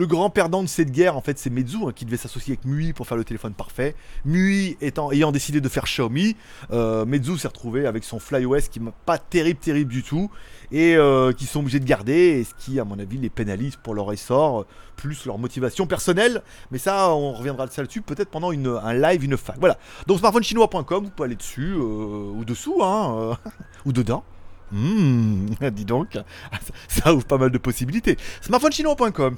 Le 0.00 0.06
grand 0.06 0.30
perdant 0.30 0.62
de 0.62 0.66
cette 0.66 0.92
guerre, 0.92 1.14
en 1.14 1.20
fait, 1.20 1.38
c'est 1.38 1.50
Meizu, 1.50 1.76
hein, 1.86 1.92
qui 1.94 2.06
devait 2.06 2.16
s'associer 2.16 2.54
avec 2.54 2.64
MUI 2.64 2.94
pour 2.94 3.06
faire 3.06 3.18
le 3.18 3.24
téléphone 3.24 3.52
parfait. 3.52 3.94
MUI 4.24 4.78
ayant 4.80 5.30
décidé 5.30 5.60
de 5.60 5.68
faire 5.68 5.84
Xiaomi, 5.84 6.36
euh, 6.72 7.04
Meizu 7.04 7.36
s'est 7.36 7.48
retrouvé 7.48 7.84
avec 7.84 8.04
son 8.04 8.18
FlyOS 8.18 8.70
qui 8.70 8.80
n'est 8.80 8.92
pas 9.04 9.18
terrible, 9.18 9.60
terrible 9.60 9.92
du 9.92 10.02
tout, 10.02 10.30
et 10.72 10.96
euh, 10.96 11.34
qui 11.34 11.44
sont 11.44 11.60
obligés 11.60 11.80
de 11.80 11.84
garder, 11.84 12.14
et 12.14 12.44
ce 12.44 12.54
qui, 12.54 12.80
à 12.80 12.86
mon 12.86 12.98
avis, 12.98 13.18
les 13.18 13.28
pénalise 13.28 13.76
pour 13.76 13.92
leur 13.92 14.10
essor, 14.10 14.64
plus 14.96 15.26
leur 15.26 15.36
motivation 15.36 15.86
personnelle. 15.86 16.40
Mais 16.70 16.78
ça, 16.78 17.10
on 17.10 17.34
reviendra 17.34 17.66
là-dessus 17.66 18.00
peut-être 18.00 18.30
pendant 18.30 18.52
un 18.52 18.94
live, 18.94 19.22
une 19.22 19.36
fac. 19.36 19.56
Voilà. 19.58 19.76
Donc 20.06 20.20
smartphonechinois.com, 20.20 21.04
vous 21.04 21.10
pouvez 21.10 21.26
aller 21.26 21.36
dessus, 21.36 21.74
euh, 21.74 22.32
ou 22.38 22.46
dessous, 22.46 22.82
hein, 22.82 23.36
ou 23.84 23.92
dedans. 23.92 24.24
Mmh, 24.72 25.46
dis 25.72 25.84
donc, 25.84 26.18
ça 26.88 27.14
ouvre 27.14 27.24
pas 27.24 27.38
mal 27.38 27.50
de 27.50 27.58
possibilités. 27.58 28.16
Smartphonechinois.com. 28.42 29.36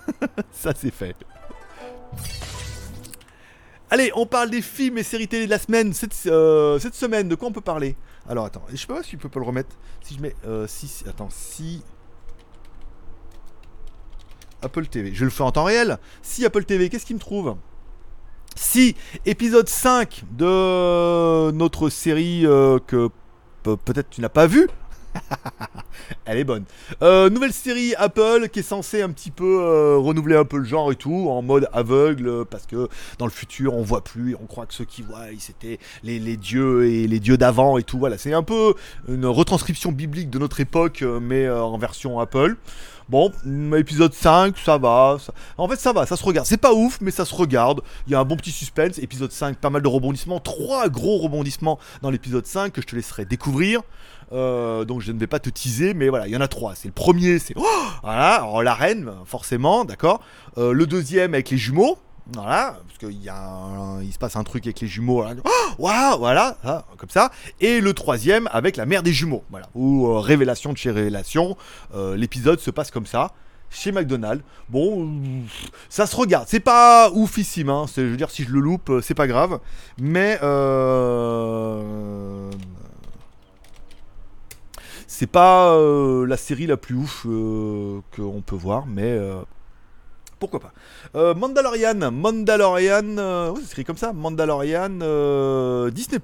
ça 0.52 0.72
c'est 0.76 0.90
fait. 0.90 1.16
Allez, 3.90 4.10
on 4.14 4.26
parle 4.26 4.50
des 4.50 4.62
films 4.62 4.98
et 4.98 5.02
séries 5.02 5.28
télé 5.28 5.46
de 5.46 5.50
la 5.50 5.58
semaine. 5.58 5.92
Cette, 5.92 6.14
euh, 6.26 6.78
semaine, 6.78 7.28
de 7.28 7.34
quoi 7.34 7.48
on 7.48 7.52
peut 7.52 7.60
parler? 7.60 7.96
Alors 8.28 8.46
attends, 8.46 8.64
je 8.70 8.76
sais 8.76 8.86
pas 8.86 9.02
si 9.02 9.10
tu 9.10 9.18
peux 9.18 9.28
pas 9.28 9.40
le 9.40 9.46
remettre. 9.46 9.76
Si 10.02 10.14
je 10.14 10.20
mets. 10.20 10.34
Euh, 10.46 10.66
si, 10.66 11.04
attends, 11.08 11.28
si. 11.30 11.82
Apple 14.62 14.86
TV. 14.86 15.14
Je 15.14 15.24
le 15.24 15.30
fais 15.30 15.42
en 15.42 15.52
temps 15.52 15.64
réel. 15.64 15.98
Si 16.22 16.44
Apple 16.44 16.64
TV, 16.64 16.88
qu'est-ce 16.88 17.06
qu'il 17.06 17.16
me 17.16 17.20
trouve? 17.20 17.56
Si 18.56 18.96
épisode 19.26 19.68
5 19.68 20.24
de 20.32 21.50
notre 21.50 21.88
série 21.88 22.46
euh, 22.46 22.78
que 22.78 23.10
peut-être 23.64 24.10
tu 24.10 24.20
n'as 24.20 24.28
pas 24.28 24.46
vu. 24.46 24.68
Elle 26.24 26.38
est 26.38 26.44
bonne. 26.44 26.64
Euh, 27.02 27.30
nouvelle 27.30 27.52
série 27.52 27.94
Apple 27.96 28.48
qui 28.52 28.60
est 28.60 28.62
censée 28.62 29.02
un 29.02 29.10
petit 29.10 29.30
peu 29.30 29.60
euh, 29.60 29.96
renouveler 29.96 30.36
un 30.36 30.44
peu 30.44 30.58
le 30.58 30.64
genre 30.64 30.92
et 30.92 30.96
tout, 30.96 31.28
en 31.30 31.42
mode 31.42 31.68
aveugle, 31.72 32.44
parce 32.46 32.66
que 32.66 32.88
dans 33.18 33.26
le 33.26 33.30
futur 33.30 33.74
on 33.74 33.82
voit 33.82 34.02
plus, 34.02 34.36
on 34.40 34.46
croit 34.46 34.66
que 34.66 34.74
ceux 34.74 34.84
qui 34.84 35.02
voient 35.02 35.26
c'était 35.38 35.78
les, 36.02 36.36
dieux 36.36 36.86
et 36.86 37.06
les 37.06 37.20
dieux 37.20 37.36
d'avant 37.36 37.78
et 37.78 37.82
tout. 37.82 37.98
Voilà, 37.98 38.18
c'est 38.18 38.32
un 38.32 38.42
peu 38.42 38.74
une 39.08 39.26
retranscription 39.26 39.92
biblique 39.92 40.30
de 40.30 40.38
notre 40.38 40.60
époque, 40.60 41.02
euh, 41.02 41.20
mais 41.20 41.48
en 41.48 41.78
version 41.78 42.20
Apple. 42.20 42.56
Bon, 43.10 43.30
épisode 43.76 44.14
5, 44.14 44.56
ça 44.56 44.78
va. 44.78 45.18
En 45.58 45.68
fait, 45.68 45.76
ça 45.76 45.92
va, 45.92 46.06
ça 46.06 46.16
se 46.16 46.24
regarde. 46.24 46.46
C'est 46.46 46.56
pas 46.56 46.72
ouf, 46.72 47.00
mais 47.02 47.10
ça 47.10 47.26
se 47.26 47.34
regarde. 47.34 47.82
Il 48.06 48.12
y 48.12 48.14
a 48.14 48.20
un 48.20 48.24
bon 48.24 48.36
petit 48.36 48.50
suspense. 48.50 48.98
Épisode 48.98 49.30
5, 49.30 49.58
pas 49.58 49.68
mal 49.68 49.82
de 49.82 49.88
rebondissements. 49.88 50.40
Trois 50.40 50.88
gros 50.88 51.18
rebondissements 51.18 51.78
dans 52.00 52.10
l'épisode 52.10 52.46
5 52.46 52.72
que 52.72 52.80
je 52.80 52.86
te 52.86 52.96
laisserai 52.96 53.26
découvrir. 53.26 53.82
Euh, 54.32 54.86
donc 54.86 55.02
je 55.02 55.12
ne 55.12 55.18
vais 55.18 55.26
pas 55.26 55.38
te 55.38 55.50
teaser, 55.50 55.92
mais 55.92 56.08
voilà, 56.08 56.26
il 56.26 56.32
y 56.32 56.36
en 56.36 56.40
a 56.40 56.48
trois. 56.48 56.74
C'est 56.74 56.88
le 56.88 56.94
premier, 56.94 57.38
c'est 57.38 57.54
oh 57.56 57.64
voilà, 58.02 58.36
alors, 58.36 58.62
la 58.62 58.74
reine, 58.74 59.10
forcément, 59.26 59.84
d'accord. 59.84 60.20
Euh, 60.56 60.72
le 60.72 60.86
deuxième 60.86 61.34
avec 61.34 61.50
les 61.50 61.58
jumeaux, 61.58 61.98
voilà, 62.32 62.78
parce 62.86 62.98
qu'il 62.98 64.12
se 64.12 64.18
passe 64.18 64.36
un 64.36 64.44
truc 64.44 64.64
avec 64.64 64.80
les 64.80 64.88
jumeaux. 64.88 65.22
Oh, 65.44 65.50
waouh, 65.78 66.18
voilà, 66.18 66.56
comme 66.96 67.10
ça. 67.10 67.30
Et 67.60 67.82
le 67.82 67.92
troisième 67.92 68.48
avec 68.50 68.78
la 68.78 68.86
mère 68.86 69.02
des 69.02 69.12
jumeaux, 69.12 69.44
voilà. 69.50 69.68
Ou 69.74 70.06
euh, 70.06 70.20
révélation 70.20 70.72
de 70.72 70.78
chez 70.78 70.90
révélation. 70.90 71.56
Euh, 71.94 72.16
l'épisode 72.16 72.60
se 72.60 72.70
passe 72.70 72.90
comme 72.90 73.04
ça. 73.04 73.32
Chez 73.68 73.92
McDonald's, 73.92 74.42
bon, 74.70 75.10
ça 75.90 76.06
se 76.06 76.16
regarde. 76.16 76.46
C'est 76.48 76.60
pas 76.60 77.10
oufissime, 77.10 77.68
hein. 77.68 77.86
Je 77.94 78.02
veux 78.02 78.16
dire, 78.16 78.30
si 78.30 78.44
je 78.44 78.50
le 78.52 78.60
loupe, 78.60 78.88
euh, 78.88 79.00
c'est 79.02 79.14
pas 79.14 79.26
grave. 79.26 79.58
Mais 79.98 80.38
c'est 85.06 85.26
pas 85.26 85.76
la 86.26 86.36
série 86.38 86.66
la 86.66 86.78
plus 86.78 86.94
ouf 86.94 87.26
qu'on 88.16 88.42
peut 88.46 88.56
voir, 88.56 88.86
mais 88.86 89.18
pourquoi 90.48 90.70
pas. 90.70 90.72
Euh, 91.18 91.34
Mandalorian, 91.34 92.10
Mandalorian, 92.10 93.18
euh, 93.18 93.52
c'est 93.60 93.72
écrit 93.72 93.84
comme 93.84 93.96
ça, 93.96 94.12
Mandalorian 94.12 94.98
euh, 95.02 95.90
Disney. 95.90 96.18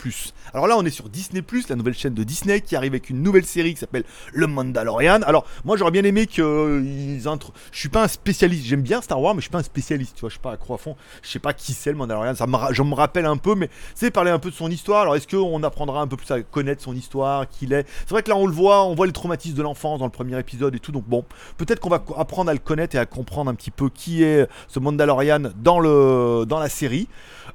Alors 0.53 0.67
là, 0.67 0.77
on 0.77 0.85
est 0.85 0.91
sur 0.91 1.09
Disney 1.09 1.43
la 1.69 1.77
nouvelle 1.77 1.95
chaîne 1.95 2.15
de 2.15 2.23
Disney 2.23 2.61
qui 2.61 2.77
arrive 2.77 2.93
avec 2.93 3.11
une 3.11 3.23
nouvelle 3.23 3.45
série 3.45 3.75
qui 3.75 3.81
s'appelle 3.81 4.05
Le 4.33 4.47
Mandalorian. 4.47 5.23
Alors 5.23 5.47
moi, 5.65 5.77
j'aurais 5.77 5.91
bien 5.91 6.05
aimé 6.05 6.27
qu'ils 6.27 7.23
intro... 7.27 7.53
Je 7.73 7.79
suis 7.79 7.89
pas 7.89 8.05
un 8.05 8.09
spécialiste, 8.09 8.67
j'aime 8.67 8.83
bien 8.83 9.01
Star 9.01 9.21
Wars, 9.21 9.35
mais 9.35 9.41
je 9.41 9.45
suis 9.45 9.51
pas 9.51 9.59
un 9.59 9.63
spécialiste. 9.63 10.15
Tu 10.17 10.21
vois, 10.21 10.29
je 10.29 10.35
suis 10.35 10.43
pas 10.43 10.53
à 10.53 10.57
croix 10.57 10.79
fond. 10.79 10.97
Je 11.23 11.29
sais 11.29 11.39
pas 11.39 11.53
qui 11.53 11.73
c'est 11.73 11.91
le 11.91 11.97
Mandalorian. 11.97 12.35
Ça 12.35 12.47
me, 12.47 12.57
je 12.73 12.83
me 12.83 12.95
rappelle 12.95 13.27
un 13.27 13.37
peu, 13.37 13.55
mais 13.55 13.71
c'est 13.95 14.11
parler 14.11 14.31
un 14.31 14.39
peu 14.39 14.51
de 14.51 14.55
son 14.55 14.71
histoire. 14.71 15.03
Alors 15.03 15.17
est-ce 15.17 15.29
qu'on 15.29 15.63
apprendra 15.63 16.01
un 16.03 16.07
peu 16.07 16.17
plus 16.17 16.31
à 16.31 16.43
connaître 16.43 16.83
son 16.83 16.95
histoire, 16.95 17.49
qui 17.49 17.65
il 17.65 17.73
est? 17.73 17.87
C'est 18.01 18.11
vrai 18.11 18.23
que 18.23 18.31
là, 18.31 18.37
on 18.37 18.47
le 18.47 18.53
voit, 18.53 18.85
on 18.85 18.95
voit 18.95 19.07
les 19.07 19.13
traumatismes 19.13 19.57
de 19.57 19.63
l'enfance 19.63 19.99
dans 19.99 20.07
le 20.07 20.11
premier 20.11 20.39
épisode 20.39 20.75
et 20.75 20.79
tout. 20.79 20.93
Donc 20.93 21.05
bon, 21.07 21.25
peut-être 21.57 21.81
qu'on 21.81 21.91
va 21.91 22.03
apprendre 22.17 22.51
à 22.51 22.53
le 22.53 22.59
connaître 22.59 22.97
et 22.97 22.99
à 22.99 23.07
comprendre 23.07 23.51
un 23.51 23.55
petit 23.55 23.71
peu 23.71 23.89
qui 23.89 24.10
est 24.19 24.49
ce 24.69 24.79
Mandalorian 24.79 25.43
dans, 25.57 25.81
le, 25.81 26.45
dans 26.47 26.59
la 26.59 26.69
série. 26.69 27.09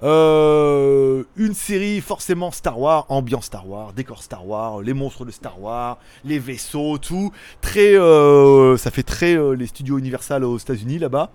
Euh, 0.04 1.24
une 1.38 1.54
série 1.54 2.02
forcément 2.02 2.52
Star 2.52 2.80
Wars, 2.80 3.06
ambiance 3.10 3.46
Star 3.46 3.68
Wars, 3.68 3.94
décor 3.94 4.22
Star 4.22 4.46
Wars, 4.48 4.82
les 4.82 4.94
monstres 4.94 5.26
de 5.26 5.32
Star 5.32 5.62
Wars, 5.62 5.98
les 6.24 6.39
vaisseaux, 6.39 6.98
tout. 6.98 7.32
Très, 7.62 7.98
euh, 7.98 8.78
ça 8.78 8.91
fait 8.91 9.04
très 9.04 9.36
euh, 9.36 9.52
les 9.52 9.68
studios 9.68 9.98
Universal 9.98 10.44
aux 10.44 10.58
États-Unis 10.58 11.00
là-bas. 11.00 11.30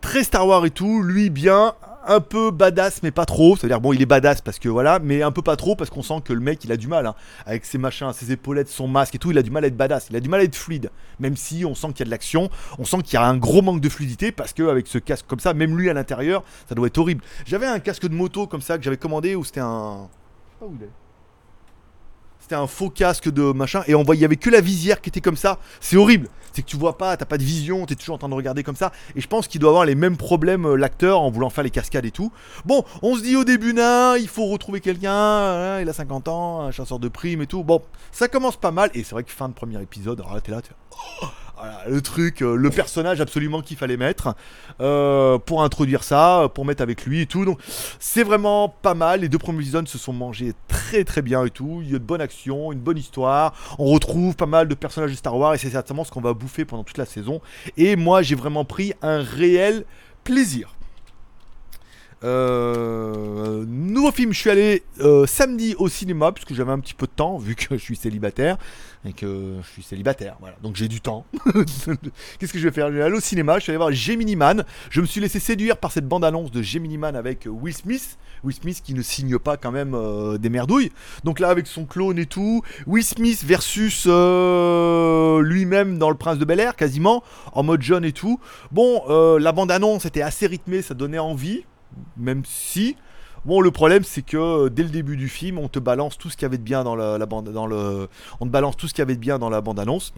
Très 0.00 0.22
Star 0.22 0.46
Wars 0.46 0.64
et 0.66 0.70
tout. 0.70 1.02
Lui 1.02 1.30
bien, 1.30 1.74
un 2.06 2.20
peu 2.20 2.50
badass 2.50 3.02
mais 3.02 3.10
pas 3.10 3.24
trop. 3.24 3.56
C'est-à-dire 3.56 3.80
bon 3.80 3.92
il 3.92 4.02
est 4.02 4.06
badass 4.06 4.40
parce 4.40 4.58
que 4.58 4.68
voilà, 4.68 4.98
mais 4.98 5.22
un 5.22 5.32
peu 5.32 5.42
pas 5.42 5.56
trop 5.56 5.76
parce 5.76 5.90
qu'on 5.90 6.02
sent 6.02 6.20
que 6.24 6.32
le 6.32 6.40
mec 6.40 6.64
il 6.64 6.72
a 6.72 6.76
du 6.76 6.88
mal 6.88 7.06
hein. 7.06 7.14
avec 7.44 7.64
ses 7.64 7.78
machins, 7.78 8.12
ses 8.12 8.32
épaulettes, 8.32 8.68
son 8.68 8.88
masque 8.88 9.14
et 9.14 9.18
tout, 9.18 9.30
il 9.30 9.38
a 9.38 9.42
du 9.42 9.50
mal 9.50 9.64
à 9.64 9.66
être 9.66 9.76
badass, 9.76 10.08
il 10.10 10.16
a 10.16 10.20
du 10.20 10.28
mal 10.28 10.40
à 10.40 10.44
être 10.44 10.56
fluide. 10.56 10.90
Même 11.18 11.36
si 11.36 11.64
on 11.64 11.74
sent 11.74 11.88
qu'il 11.88 12.00
y 12.00 12.02
a 12.02 12.06
de 12.06 12.10
l'action, 12.10 12.50
on 12.78 12.84
sent 12.84 12.98
qu'il 13.02 13.14
y 13.14 13.16
a 13.16 13.26
un 13.26 13.36
gros 13.36 13.62
manque 13.62 13.80
de 13.80 13.88
fluidité 13.88 14.32
parce 14.32 14.52
que 14.52 14.64
avec 14.64 14.86
ce 14.86 14.98
casque 14.98 15.26
comme 15.26 15.40
ça, 15.40 15.54
même 15.54 15.76
lui 15.76 15.90
à 15.90 15.94
l'intérieur, 15.94 16.44
ça 16.68 16.74
doit 16.74 16.86
être 16.86 16.98
horrible. 16.98 17.22
J'avais 17.44 17.66
un 17.66 17.78
casque 17.78 18.08
de 18.08 18.14
moto 18.14 18.46
comme 18.46 18.62
ça 18.62 18.78
que 18.78 18.84
j'avais 18.84 18.96
commandé 18.96 19.34
où 19.34 19.44
c'était 19.44 19.60
un 19.60 20.08
où 20.60 20.74
il 20.78 20.84
est. 20.84 21.05
C'était 22.46 22.54
un 22.54 22.68
faux 22.68 22.90
casque 22.90 23.28
de 23.28 23.50
machin 23.50 23.82
et 23.88 23.96
on 23.96 24.04
voyait, 24.04 24.20
il 24.20 24.22
y 24.22 24.24
avait 24.24 24.36
que 24.36 24.50
la 24.50 24.60
visière 24.60 25.00
qui 25.00 25.08
était 25.08 25.20
comme 25.20 25.36
ça. 25.36 25.58
C'est 25.80 25.96
horrible. 25.96 26.28
C'est 26.52 26.62
que 26.62 26.68
tu 26.68 26.76
vois 26.76 26.96
pas, 26.96 27.16
t'as 27.16 27.24
pas 27.24 27.38
de 27.38 27.42
vision, 27.42 27.84
t'es 27.86 27.96
toujours 27.96 28.14
en 28.14 28.18
train 28.18 28.28
de 28.28 28.34
regarder 28.34 28.62
comme 28.62 28.76
ça. 28.76 28.92
Et 29.16 29.20
je 29.20 29.26
pense 29.26 29.48
qu'il 29.48 29.60
doit 29.60 29.70
avoir 29.70 29.84
les 29.84 29.96
mêmes 29.96 30.16
problèmes 30.16 30.64
euh, 30.64 30.76
l'acteur 30.76 31.22
en 31.22 31.28
voulant 31.28 31.50
faire 31.50 31.64
les 31.64 31.70
cascades 31.70 32.06
et 32.06 32.12
tout. 32.12 32.30
Bon, 32.64 32.84
on 33.02 33.16
se 33.16 33.22
dit 33.22 33.34
au 33.34 33.42
début, 33.42 33.74
nan, 33.74 34.16
il 34.20 34.28
faut 34.28 34.46
retrouver 34.46 34.80
quelqu'un. 34.80 35.10
Hein, 35.10 35.80
il 35.80 35.88
a 35.88 35.92
50 35.92 36.28
ans, 36.28 36.60
un 36.60 36.70
chasseur 36.70 37.00
de 37.00 37.08
primes 37.08 37.42
et 37.42 37.48
tout. 37.48 37.64
Bon, 37.64 37.82
ça 38.12 38.28
commence 38.28 38.56
pas 38.56 38.70
mal 38.70 38.92
et 38.94 39.02
c'est 39.02 39.16
vrai 39.16 39.24
que 39.24 39.32
fin 39.32 39.48
de 39.48 39.54
premier 39.54 39.82
épisode, 39.82 40.20
alors 40.20 40.34
là 40.36 40.40
t'es 40.40 40.52
là, 40.52 40.60
Voilà, 41.56 41.84
le 41.88 42.02
truc, 42.02 42.42
euh, 42.42 42.54
le 42.54 42.68
personnage 42.68 43.20
absolument 43.20 43.62
qu'il 43.62 43.78
fallait 43.78 43.96
mettre 43.96 44.34
euh, 44.80 45.38
pour 45.38 45.62
introduire 45.62 46.02
ça, 46.02 46.50
pour 46.54 46.66
mettre 46.66 46.82
avec 46.82 47.06
lui 47.06 47.22
et 47.22 47.26
tout. 47.26 47.46
Donc 47.46 47.58
c'est 47.98 48.24
vraiment 48.24 48.68
pas 48.68 48.92
mal. 48.92 49.20
Les 49.20 49.30
deux 49.30 49.38
premiers 49.38 49.60
épisodes 49.60 49.88
se 49.88 49.96
sont 49.96 50.12
mangés 50.12 50.52
très 50.68 51.04
très 51.04 51.22
bien 51.22 51.44
et 51.46 51.50
tout. 51.50 51.80
Il 51.82 51.90
y 51.90 51.94
a 51.94 51.98
de 51.98 52.04
bonnes 52.04 52.20
actions, 52.20 52.72
une 52.72 52.80
bonne 52.80 52.98
histoire. 52.98 53.54
On 53.78 53.86
retrouve 53.86 54.36
pas 54.36 54.46
mal 54.46 54.68
de 54.68 54.74
personnages 54.74 55.12
de 55.12 55.16
Star 55.16 55.36
Wars 55.36 55.54
et 55.54 55.58
c'est 55.58 55.70
certainement 55.70 56.04
ce 56.04 56.10
qu'on 56.10 56.20
va 56.20 56.34
bouffer 56.34 56.66
pendant 56.66 56.84
toute 56.84 56.98
la 56.98 57.06
saison. 57.06 57.40
Et 57.78 57.96
moi 57.96 58.20
j'ai 58.20 58.34
vraiment 58.34 58.66
pris 58.66 58.92
un 59.00 59.22
réel 59.22 59.84
plaisir. 60.24 60.75
Euh, 62.24 63.64
nouveau 63.68 64.10
film, 64.10 64.32
je 64.32 64.38
suis 64.38 64.50
allé 64.50 64.82
euh, 65.00 65.26
samedi 65.26 65.74
au 65.78 65.88
cinéma 65.88 66.32
puisque 66.32 66.54
j'avais 66.54 66.72
un 66.72 66.80
petit 66.80 66.94
peu 66.94 67.06
de 67.06 67.12
temps 67.12 67.36
vu 67.36 67.54
que 67.54 67.66
je 67.76 67.82
suis 67.82 67.96
célibataire 67.96 68.56
et 69.04 69.12
que 69.12 69.56
je 69.62 69.68
suis 69.68 69.82
célibataire. 69.82 70.36
Voilà, 70.40 70.56
donc 70.62 70.76
j'ai 70.76 70.88
du 70.88 71.00
temps. 71.00 71.26
Qu'est-ce 72.38 72.52
que 72.52 72.58
je 72.58 72.68
vais 72.68 72.74
faire? 72.74 72.90
Je 72.90 72.96
vais 72.96 73.02
aller 73.02 73.16
au 73.16 73.20
cinéma, 73.20 73.58
je 73.58 73.64
suis 73.64 73.70
allé 73.70 73.76
voir 73.76 73.92
Gemini 73.92 74.34
Man. 74.34 74.64
Je 74.90 75.00
me 75.00 75.06
suis 75.06 75.20
laissé 75.20 75.40
séduire 75.40 75.76
par 75.76 75.92
cette 75.92 76.08
bande-annonce 76.08 76.50
de 76.50 76.62
Gemini 76.62 76.96
Man 76.96 77.16
avec 77.16 77.46
Will 77.46 77.74
Smith. 77.74 78.18
Will 78.44 78.54
Smith 78.54 78.80
qui 78.82 78.94
ne 78.94 79.02
signe 79.02 79.38
pas 79.38 79.56
quand 79.56 79.72
même 79.72 79.94
euh, 79.94 80.38
des 80.38 80.48
merdouilles. 80.48 80.92
Donc 81.24 81.38
là 81.38 81.50
avec 81.50 81.66
son 81.66 81.84
clone 81.84 82.18
et 82.18 82.26
tout, 82.26 82.62
Will 82.86 83.04
Smith 83.04 83.44
versus 83.44 84.06
lui-même 84.06 85.98
dans 85.98 86.10
Le 86.10 86.16
Prince 86.16 86.38
de 86.38 86.44
Bel 86.44 86.60
Air 86.60 86.76
quasiment 86.76 87.22
en 87.52 87.62
mode 87.62 87.82
jeune 87.82 88.04
et 88.04 88.12
tout. 88.12 88.40
Bon, 88.72 89.04
la 89.38 89.52
bande-annonce 89.52 90.06
était 90.06 90.22
assez 90.22 90.46
rythmée, 90.46 90.80
ça 90.82 90.94
donnait 90.94 91.18
envie 91.18 91.64
même 92.16 92.42
si. 92.44 92.96
Bon, 93.44 93.60
le 93.60 93.70
problème, 93.70 94.02
c'est 94.02 94.22
que 94.22 94.36
euh, 94.36 94.68
dès 94.68 94.82
le 94.82 94.88
début 94.88 95.16
du 95.16 95.28
film, 95.28 95.58
on 95.58 95.68
te 95.68 95.78
balance 95.78 96.18
tout 96.18 96.30
ce 96.30 96.36
qu'il 96.36 96.42
y 96.42 96.46
avait 96.46 96.58
de 96.58 96.62
bien 96.62 96.82
dans 96.82 96.96
la, 96.96 97.24
bande, 97.26 97.50
dans 97.50 97.66
le, 97.66 98.08
on 98.40 98.46
te 98.46 98.50
balance 98.50 98.76
tout 98.76 98.88
ce 98.88 98.94
qu'il 98.94 99.02
y 99.02 99.06
avait 99.06 99.14
de 99.14 99.20
bien 99.20 99.38
dans 99.38 99.50
la 99.50 99.60
bande 99.60 99.78
annonce. 99.78 100.12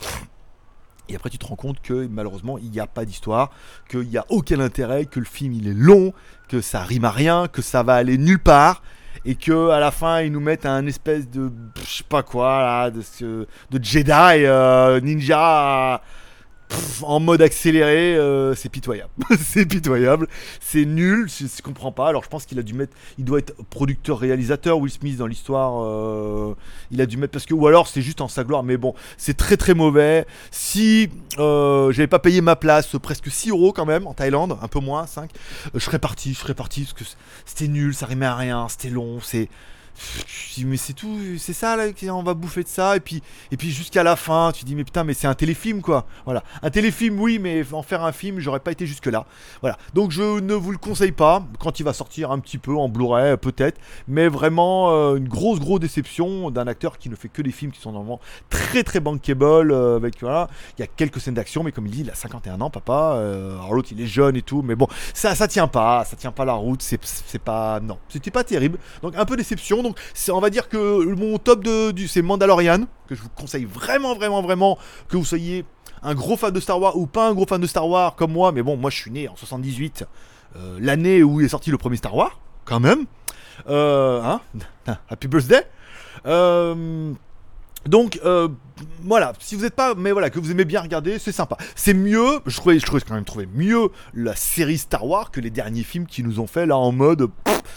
Et 1.10 1.16
après, 1.16 1.30
tu 1.30 1.38
te 1.38 1.46
rends 1.46 1.56
compte 1.56 1.80
que 1.80 2.06
malheureusement, 2.06 2.58
il 2.58 2.70
n'y 2.70 2.80
a 2.80 2.86
pas 2.86 3.04
d'histoire, 3.04 3.50
qu'il 3.88 4.08
n'y 4.08 4.18
a 4.18 4.24
aucun 4.28 4.60
intérêt, 4.60 5.06
que 5.06 5.18
le 5.18 5.26
film 5.26 5.52
il 5.52 5.68
est 5.68 5.74
long, 5.74 6.12
que 6.48 6.60
ça 6.60 6.82
rime 6.82 7.04
à 7.04 7.10
rien, 7.10 7.48
que 7.48 7.62
ça 7.62 7.82
va 7.82 7.94
aller 7.94 8.18
nulle 8.18 8.38
part, 8.38 8.82
et 9.24 9.34
que 9.34 9.70
à 9.70 9.80
la 9.80 9.90
fin, 9.90 10.20
ils 10.20 10.32
nous 10.32 10.40
mettent 10.40 10.66
un 10.66 10.86
espèce 10.86 11.28
de, 11.28 11.50
je 11.82 11.98
sais 11.98 12.04
pas 12.04 12.22
quoi, 12.22 12.90
de 12.90 13.82
Jedi 13.82 14.10
euh, 14.12 15.00
ninja 15.00 16.02
en 17.02 17.20
mode 17.20 17.42
accéléré, 17.42 18.16
euh, 18.16 18.54
c'est 18.54 18.68
pitoyable. 18.68 19.10
c'est 19.40 19.66
pitoyable, 19.66 20.28
c'est 20.60 20.84
nul, 20.84 21.28
je, 21.28 21.62
comprends 21.62 21.92
pas. 21.92 22.08
Alors 22.08 22.24
je 22.24 22.28
pense 22.28 22.44
qu'il 22.44 22.58
a 22.58 22.62
dû 22.62 22.74
mettre, 22.74 22.96
il 23.18 23.24
doit 23.24 23.38
être 23.38 23.54
producteur-réalisateur 23.70 24.78
Will 24.78 24.90
Smith 24.90 25.16
dans 25.16 25.26
l'histoire. 25.26 25.82
Euh, 25.84 26.54
il 26.90 27.00
a 27.00 27.06
dû 27.06 27.16
mettre 27.16 27.32
parce 27.32 27.46
que 27.46 27.54
ou 27.54 27.66
alors 27.66 27.86
c'est 27.86 28.02
juste 28.02 28.20
en 28.20 28.28
sa 28.28 28.44
gloire. 28.44 28.62
Mais 28.62 28.76
bon, 28.76 28.94
c'est 29.16 29.36
très 29.36 29.56
très 29.56 29.74
mauvais. 29.74 30.26
Si 30.50 31.10
euh, 31.38 31.90
j'avais 31.92 32.06
pas 32.06 32.18
payé 32.18 32.40
ma 32.40 32.56
place, 32.56 32.96
presque 33.00 33.30
6 33.30 33.50
euros 33.50 33.72
quand 33.72 33.86
même 33.86 34.06
en 34.06 34.14
Thaïlande, 34.14 34.58
un 34.60 34.68
peu 34.68 34.80
moins 34.80 35.06
5, 35.06 35.30
je 35.74 35.78
serais 35.78 35.98
parti, 35.98 36.34
je 36.34 36.38
serais 36.38 36.54
parti 36.54 36.82
parce 36.82 36.94
que 36.94 37.04
c'était 37.46 37.68
nul, 37.68 37.94
ça 37.94 38.06
rimait 38.06 38.26
à 38.26 38.36
rien, 38.36 38.66
c'était 38.68 38.90
long, 38.90 39.20
c'est 39.20 39.48
dis 40.54 40.64
mais 40.64 40.76
c'est 40.76 40.92
tout, 40.92 41.18
c'est 41.38 41.52
ça 41.52 41.76
là, 41.76 41.84
on 42.12 42.22
va 42.22 42.34
bouffer 42.34 42.62
de 42.62 42.68
ça 42.68 42.96
et 42.96 43.00
puis 43.00 43.22
et 43.50 43.56
puis 43.56 43.70
jusqu'à 43.70 44.02
la 44.02 44.16
fin, 44.16 44.52
tu 44.52 44.64
dis 44.64 44.74
mais 44.74 44.84
putain 44.84 45.04
mais 45.04 45.14
c'est 45.14 45.26
un 45.26 45.34
téléfilm 45.34 45.82
quoi. 45.82 46.06
Voilà, 46.24 46.42
un 46.62 46.70
téléfilm 46.70 47.20
oui, 47.20 47.38
mais 47.38 47.64
en 47.72 47.82
faire 47.82 48.04
un 48.04 48.12
film, 48.12 48.40
j'aurais 48.40 48.60
pas 48.60 48.72
été 48.72 48.86
jusque 48.86 49.06
là. 49.06 49.26
Voilà. 49.60 49.76
Donc 49.94 50.10
je 50.10 50.40
ne 50.40 50.54
vous 50.54 50.72
le 50.72 50.78
conseille 50.78 51.12
pas 51.12 51.44
quand 51.58 51.80
il 51.80 51.84
va 51.84 51.92
sortir 51.92 52.30
un 52.30 52.38
petit 52.38 52.58
peu 52.58 52.74
en 52.76 52.88
Blu-ray 52.88 53.36
peut-être, 53.36 53.80
mais 54.06 54.28
vraiment 54.28 54.90
euh, 54.90 55.16
une 55.16 55.28
grosse 55.28 55.60
grosse 55.60 55.80
déception 55.80 56.50
d'un 56.50 56.66
acteur 56.66 56.98
qui 56.98 57.08
ne 57.08 57.16
fait 57.16 57.28
que 57.28 57.42
des 57.42 57.52
films 57.52 57.72
qui 57.72 57.80
sont 57.80 57.92
normalement 57.92 58.20
très 58.50 58.82
très 58.82 59.00
bankable 59.00 59.72
euh, 59.72 59.96
avec 59.96 60.20
voilà, 60.20 60.48
il 60.78 60.80
y 60.80 60.84
a 60.84 60.86
quelques 60.86 61.20
scènes 61.20 61.34
d'action 61.34 61.62
mais 61.62 61.72
comme 61.72 61.86
il 61.86 61.92
dit, 61.92 62.00
il 62.00 62.10
a 62.10 62.14
51 62.14 62.60
ans 62.60 62.70
papa, 62.70 63.14
euh, 63.16 63.56
l'autre 63.70 63.88
il 63.92 64.00
est 64.00 64.06
jeune 64.06 64.36
et 64.36 64.42
tout, 64.42 64.62
mais 64.62 64.74
bon, 64.74 64.88
ça 65.14 65.34
ça 65.34 65.48
tient 65.48 65.68
pas, 65.68 66.04
ça 66.04 66.16
tient 66.16 66.32
pas 66.32 66.44
la 66.44 66.54
route, 66.54 66.82
c'est 66.82 67.38
pas 67.38 67.80
non, 67.80 67.98
c'était 68.08 68.30
pas 68.30 68.44
terrible. 68.44 68.78
Donc 69.02 69.14
un 69.16 69.24
peu 69.24 69.36
déception 69.36 69.82
on 70.30 70.40
va 70.40 70.50
dire 70.50 70.68
que 70.68 71.04
mon 71.14 71.38
top 71.38 71.64
de, 71.64 71.90
du, 71.90 72.08
c'est 72.08 72.22
Mandalorian, 72.22 72.86
que 73.08 73.14
je 73.14 73.22
vous 73.22 73.28
conseille 73.30 73.64
vraiment, 73.64 74.14
vraiment, 74.14 74.42
vraiment, 74.42 74.78
que 75.08 75.16
vous 75.16 75.24
soyez 75.24 75.64
un 76.02 76.14
gros 76.14 76.36
fan 76.36 76.52
de 76.52 76.60
Star 76.60 76.80
Wars 76.80 76.96
ou 76.96 77.06
pas 77.06 77.28
un 77.28 77.34
gros 77.34 77.46
fan 77.46 77.60
de 77.60 77.66
Star 77.66 77.88
Wars 77.88 78.14
comme 78.14 78.32
moi, 78.32 78.52
mais 78.52 78.62
bon, 78.62 78.76
moi 78.76 78.90
je 78.90 78.96
suis 78.96 79.10
né 79.10 79.28
en 79.28 79.36
78, 79.36 80.04
euh, 80.56 80.78
l'année 80.80 81.22
où 81.22 81.40
est 81.40 81.48
sorti 81.48 81.70
le 81.70 81.78
premier 81.78 81.96
Star 81.96 82.14
Wars, 82.14 82.38
quand 82.64 82.80
même. 82.80 83.06
Euh, 83.68 84.22
hein 84.22 84.40
Happy 85.08 85.28
birthday. 85.28 85.62
Euh, 86.26 87.12
donc 87.86 88.20
euh, 88.24 88.48
voilà, 89.02 89.32
si 89.38 89.54
vous 89.54 89.62
n'êtes 89.62 89.74
pas, 89.74 89.94
mais 89.94 90.12
voilà, 90.12 90.30
que 90.30 90.38
vous 90.38 90.50
aimez 90.50 90.64
bien 90.64 90.80
regarder, 90.80 91.18
c'est 91.18 91.32
sympa. 91.32 91.56
C'est 91.74 91.94
mieux, 91.94 92.40
je 92.46 92.56
trouvais, 92.56 92.78
je 92.78 92.86
trouvais 92.86 93.00
quand 93.00 93.14
même 93.14 93.24
trouvé 93.24 93.48
mieux 93.52 93.88
la 94.14 94.36
série 94.36 94.78
Star 94.78 95.06
Wars 95.06 95.30
que 95.30 95.40
les 95.40 95.50
derniers 95.50 95.82
films 95.82 96.06
qui 96.06 96.22
nous 96.22 96.40
ont 96.40 96.46
fait 96.46 96.66
là 96.66 96.76
en 96.76 96.92
mode, 96.92 97.30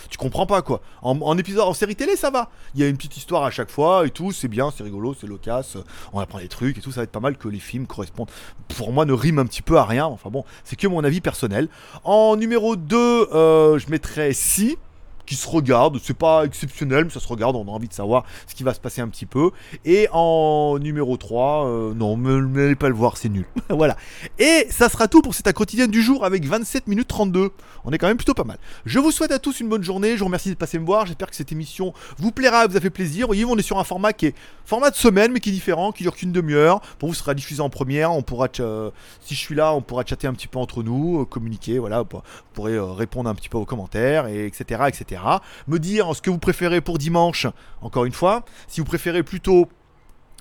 tu 0.09 0.17
comprends 0.17 0.45
pas 0.45 0.61
quoi. 0.61 0.81
En, 1.01 1.37
épisode, 1.37 1.63
en 1.63 1.73
série 1.73 1.95
télé, 1.95 2.15
ça 2.15 2.29
va. 2.29 2.49
Il 2.75 2.81
y 2.81 2.83
a 2.83 2.87
une 2.87 2.97
petite 2.97 3.17
histoire 3.17 3.43
à 3.43 3.51
chaque 3.51 3.69
fois 3.69 4.05
et 4.05 4.09
tout, 4.09 4.31
c'est 4.31 4.47
bien, 4.47 4.71
c'est 4.75 4.83
rigolo, 4.83 5.15
c'est 5.19 5.27
loquace, 5.27 5.77
on 6.13 6.19
apprend 6.19 6.39
des 6.39 6.47
trucs 6.47 6.77
et 6.77 6.81
tout, 6.81 6.91
ça 6.91 7.01
va 7.01 7.03
être 7.03 7.11
pas 7.11 7.19
mal 7.19 7.37
que 7.37 7.47
les 7.47 7.59
films 7.59 7.87
correspondent. 7.87 8.29
Pour 8.75 8.91
moi, 8.91 9.05
ne 9.05 9.13
riment 9.13 9.39
un 9.39 9.45
petit 9.45 9.61
peu 9.61 9.77
à 9.77 9.85
rien. 9.85 10.05
Enfin 10.05 10.29
bon, 10.29 10.43
c'est 10.63 10.75
que 10.75 10.87
mon 10.87 11.03
avis 11.03 11.21
personnel. 11.21 11.69
En 12.03 12.35
numéro 12.35 12.75
2, 12.75 12.97
euh, 12.97 13.79
je 13.79 13.89
mettrais 13.89 14.33
si 14.33 14.77
qui 15.25 15.35
se 15.35 15.47
regarde. 15.47 15.97
C'est 16.01 16.17
pas 16.17 16.45
exceptionnel, 16.45 17.05
mais 17.05 17.09
ça 17.11 17.19
se 17.19 17.27
regarde. 17.27 17.55
On 17.55 17.67
a 17.67 17.71
envie 17.71 17.87
de 17.87 17.93
savoir 17.93 18.25
ce 18.47 18.55
qui 18.55 18.63
va 18.63 18.73
se 18.73 18.79
passer 18.79 19.01
un 19.01 19.07
petit 19.07 19.25
peu. 19.25 19.51
Et 19.85 20.07
en 20.11 20.77
numéro 20.79 21.17
3, 21.17 21.67
euh, 21.67 21.93
non, 21.93 22.17
n'allez 22.17 22.75
pas 22.75 22.89
le 22.89 22.95
voir, 22.95 23.17
c'est 23.17 23.29
nul. 23.29 23.45
voilà. 23.69 23.97
Et 24.39 24.67
ça 24.69 24.89
sera 24.89 25.07
tout 25.07 25.21
pour 25.21 25.33
cette 25.33 25.51
quotidienne 25.53 25.91
du 25.91 26.01
jour 26.01 26.25
avec 26.25 26.45
27 26.45 26.87
minutes 26.87 27.07
32. 27.07 27.51
On 27.83 27.91
est 27.91 27.97
quand 27.97 28.07
même 28.07 28.17
plutôt 28.17 28.33
pas 28.33 28.43
mal. 28.43 28.57
Je 28.85 28.99
vous 28.99 29.11
souhaite 29.11 29.31
à 29.31 29.39
tous 29.39 29.59
une 29.59 29.69
bonne 29.69 29.83
journée. 29.83 30.13
Je 30.13 30.19
vous 30.19 30.25
remercie 30.25 30.49
de 30.49 30.55
passer 30.55 30.79
me 30.79 30.85
voir. 30.85 31.05
J'espère 31.05 31.29
que 31.29 31.35
cette 31.35 31.51
émission 31.51 31.93
vous 32.17 32.31
plaira, 32.31 32.67
vous 32.67 32.77
a 32.77 32.79
fait 32.79 32.89
plaisir. 32.89 33.25
Vous 33.25 33.29
voyez, 33.29 33.45
on 33.45 33.57
est 33.57 33.63
sur 33.63 33.79
un 33.79 33.83
format 33.83 34.13
qui 34.13 34.27
est 34.27 34.35
format 34.65 34.91
de 34.91 34.95
semaine, 34.95 35.31
mais 35.31 35.39
qui 35.39 35.49
est 35.49 35.53
différent, 35.53 35.91
qui 35.91 36.03
dure 36.03 36.15
qu'une 36.15 36.31
demi-heure. 36.31 36.81
Pour 36.99 37.09
vous, 37.09 37.15
ce 37.15 37.21
sera 37.21 37.33
diffusé 37.33 37.61
en 37.61 37.69
première. 37.69 38.11
On 38.13 38.21
pourra, 38.21 38.47
euh, 38.59 38.91
si 39.21 39.35
je 39.35 39.39
suis 39.39 39.55
là, 39.55 39.73
on 39.73 39.81
pourra 39.81 40.03
chatter 40.05 40.27
un 40.27 40.33
petit 40.33 40.47
peu 40.47 40.59
entre 40.59 40.83
nous, 40.83 41.21
euh, 41.21 41.25
communiquer. 41.25 41.79
Voilà, 41.79 42.03
vous 42.03 42.21
pourrez 42.53 42.79
répondre 42.79 43.29
un 43.29 43.35
petit 43.35 43.49
peu 43.49 43.57
aux 43.57 43.65
commentaires, 43.65 44.27
et 44.27 44.45
etc., 44.45 44.83
etc. 44.87 45.20
Me 45.67 45.79
dire 45.79 46.15
ce 46.15 46.21
que 46.21 46.29
vous 46.29 46.39
préférez 46.39 46.81
pour 46.81 46.97
dimanche, 46.97 47.47
encore 47.81 48.05
une 48.05 48.13
fois, 48.13 48.43
si 48.67 48.81
vous 48.81 48.85
préférez 48.85 49.23
plutôt 49.23 49.69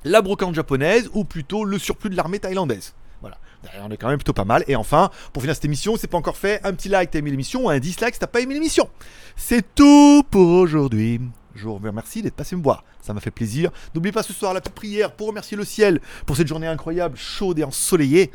la 0.04 0.22
brocante 0.22 0.54
japonaise 0.54 1.10
ou 1.12 1.24
plutôt 1.24 1.64
le 1.64 1.78
surplus 1.78 2.10
de 2.10 2.16
l'armée 2.16 2.38
thaïlandaise. 2.38 2.94
Voilà, 3.20 3.38
on 3.82 3.90
est 3.90 3.96
quand 3.96 4.08
même 4.08 4.16
plutôt 4.16 4.32
pas 4.32 4.44
mal. 4.44 4.64
Et 4.66 4.76
enfin, 4.76 5.10
pour 5.32 5.42
finir 5.42 5.54
cette 5.54 5.66
émission, 5.66 5.96
c'est 5.96 6.06
pas 6.06 6.16
encore 6.16 6.36
fait, 6.36 6.60
un 6.64 6.72
petit 6.72 6.88
like, 6.88 7.10
t'as 7.10 7.18
aimé 7.18 7.30
l'émission, 7.30 7.68
un 7.68 7.78
dislike 7.78 8.14
si 8.14 8.20
t'as 8.20 8.26
pas 8.26 8.40
aimé 8.40 8.54
l'émission. 8.54 8.88
C'est 9.36 9.74
tout 9.74 10.22
pour 10.30 10.48
aujourd'hui. 10.48 11.20
Je 11.54 11.64
vous 11.64 11.74
remercie 11.74 12.22
d'être 12.22 12.34
passé 12.34 12.56
me 12.56 12.62
voir. 12.62 12.84
Ça 13.02 13.12
m'a 13.12 13.20
fait 13.20 13.30
plaisir. 13.30 13.70
N'oubliez 13.94 14.12
pas 14.12 14.22
ce 14.22 14.32
soir 14.32 14.54
la 14.54 14.60
prière 14.60 15.12
pour 15.12 15.28
remercier 15.28 15.56
le 15.56 15.64
ciel 15.64 16.00
pour 16.24 16.36
cette 16.36 16.46
journée 16.46 16.66
incroyable, 16.66 17.16
chaude 17.16 17.58
et 17.58 17.64
ensoleillée. 17.64 18.30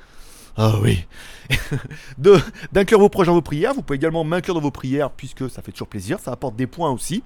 Ah 0.57 0.75
oui. 0.81 1.05
D'inclure 2.71 2.99
vos 2.99 3.09
proches 3.09 3.27
dans 3.27 3.33
vos 3.33 3.41
prières. 3.41 3.73
Vous 3.73 3.81
pouvez 3.81 3.97
également 3.97 4.23
m'inclure 4.23 4.55
dans 4.55 4.61
vos 4.61 4.71
prières 4.71 5.11
puisque 5.11 5.49
ça 5.49 5.61
fait 5.61 5.71
toujours 5.71 5.87
plaisir. 5.87 6.19
Ça 6.19 6.31
apporte 6.31 6.55
des 6.55 6.67
points 6.67 6.91
aussi. 6.91 7.23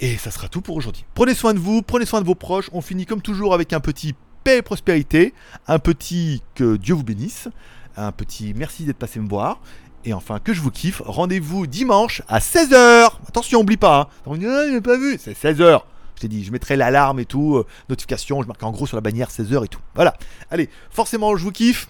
Et 0.00 0.16
ça 0.16 0.30
sera 0.30 0.48
tout 0.48 0.60
pour 0.60 0.76
aujourd'hui. 0.76 1.04
Prenez 1.14 1.34
soin 1.34 1.54
de 1.54 1.58
vous, 1.58 1.82
prenez 1.82 2.04
soin 2.04 2.20
de 2.20 2.26
vos 2.26 2.34
proches. 2.34 2.68
On 2.72 2.80
finit 2.80 3.06
comme 3.06 3.22
toujours 3.22 3.54
avec 3.54 3.72
un 3.72 3.80
petit 3.80 4.14
paix 4.44 4.58
et 4.58 4.62
prospérité. 4.62 5.34
Un 5.68 5.78
petit 5.78 6.42
que 6.54 6.76
Dieu 6.76 6.94
vous 6.94 7.04
bénisse. 7.04 7.48
Un 7.96 8.12
petit 8.12 8.52
merci 8.54 8.84
d'être 8.84 8.98
passé 8.98 9.20
me 9.20 9.28
voir. 9.28 9.60
Et 10.04 10.12
enfin, 10.12 10.38
que 10.40 10.52
je 10.52 10.60
vous 10.60 10.70
kiffe. 10.70 11.02
Rendez-vous 11.04 11.66
dimanche 11.66 12.22
à 12.28 12.40
16h. 12.40 13.10
Attention, 13.28 13.60
oublie 13.60 13.76
pas. 13.76 14.10
Hein. 14.26 14.38
Ah, 14.44 14.80
pas 14.80 14.98
vu. 14.98 15.16
C'est 15.18 15.36
16h. 15.40 15.80
Je 16.16 16.20
t'ai 16.22 16.28
dit, 16.28 16.44
je 16.44 16.50
mettrai 16.50 16.76
l'alarme 16.76 17.20
et 17.20 17.26
tout, 17.26 17.56
euh, 17.56 17.66
notification, 17.90 18.40
je 18.40 18.46
marque 18.48 18.62
en 18.62 18.70
gros 18.70 18.86
sur 18.86 18.96
la 18.96 19.02
bannière 19.02 19.28
16h 19.28 19.66
et 19.66 19.68
tout. 19.68 19.80
Voilà. 19.94 20.16
Allez, 20.50 20.70
forcément, 20.88 21.36
je 21.36 21.42
vous 21.42 21.52
kiffe 21.52 21.88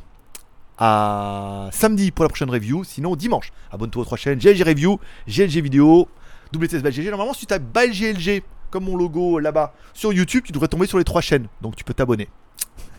à 0.79 1.69
samedi 1.73 2.11
pour 2.11 2.25
la 2.25 2.29
prochaine 2.29 2.51
review. 2.51 2.85
Sinon, 2.85 3.17
dimanche, 3.17 3.53
abonne-toi 3.71 4.03
aux 4.03 4.05
trois 4.05 4.19
chaînes 4.19 4.39
GLG 4.39 4.63
Review, 4.63 5.01
GLG 5.29 5.61
Vidéo, 5.63 6.09
WTS 6.55 6.83
GLG. 6.83 7.11
Normalement, 7.11 7.35
si 7.35 7.41
tu 7.41 7.47
tapes 7.47 7.63
GLG 7.73 8.43
comme 8.71 8.85
mon 8.85 8.97
logo 8.97 9.39
là-bas 9.39 9.75
sur 9.95 10.13
YouTube, 10.13 10.45
tu 10.45 10.53
devrais 10.53 10.69
tomber 10.69 10.87
sur 10.87 10.99
les 10.99 11.05
trois 11.05 11.21
chaînes. 11.21 11.49
Donc, 11.61 11.77
tu 11.77 11.85
peux 11.85 11.95
t'abonner. 11.95 12.29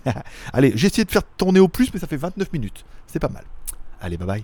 Allez, 0.53 0.73
j'ai 0.75 0.87
essayé 0.87 1.05
de 1.05 1.11
faire 1.11 1.23
tourner 1.23 1.59
au 1.59 1.67
plus, 1.67 1.93
mais 1.93 1.99
ça 1.99 2.07
fait 2.07 2.17
29 2.17 2.51
minutes. 2.53 2.85
C'est 3.05 3.19
pas 3.19 3.29
mal. 3.29 3.43
Allez, 4.01 4.17
bye 4.17 4.27
bye. 4.27 4.43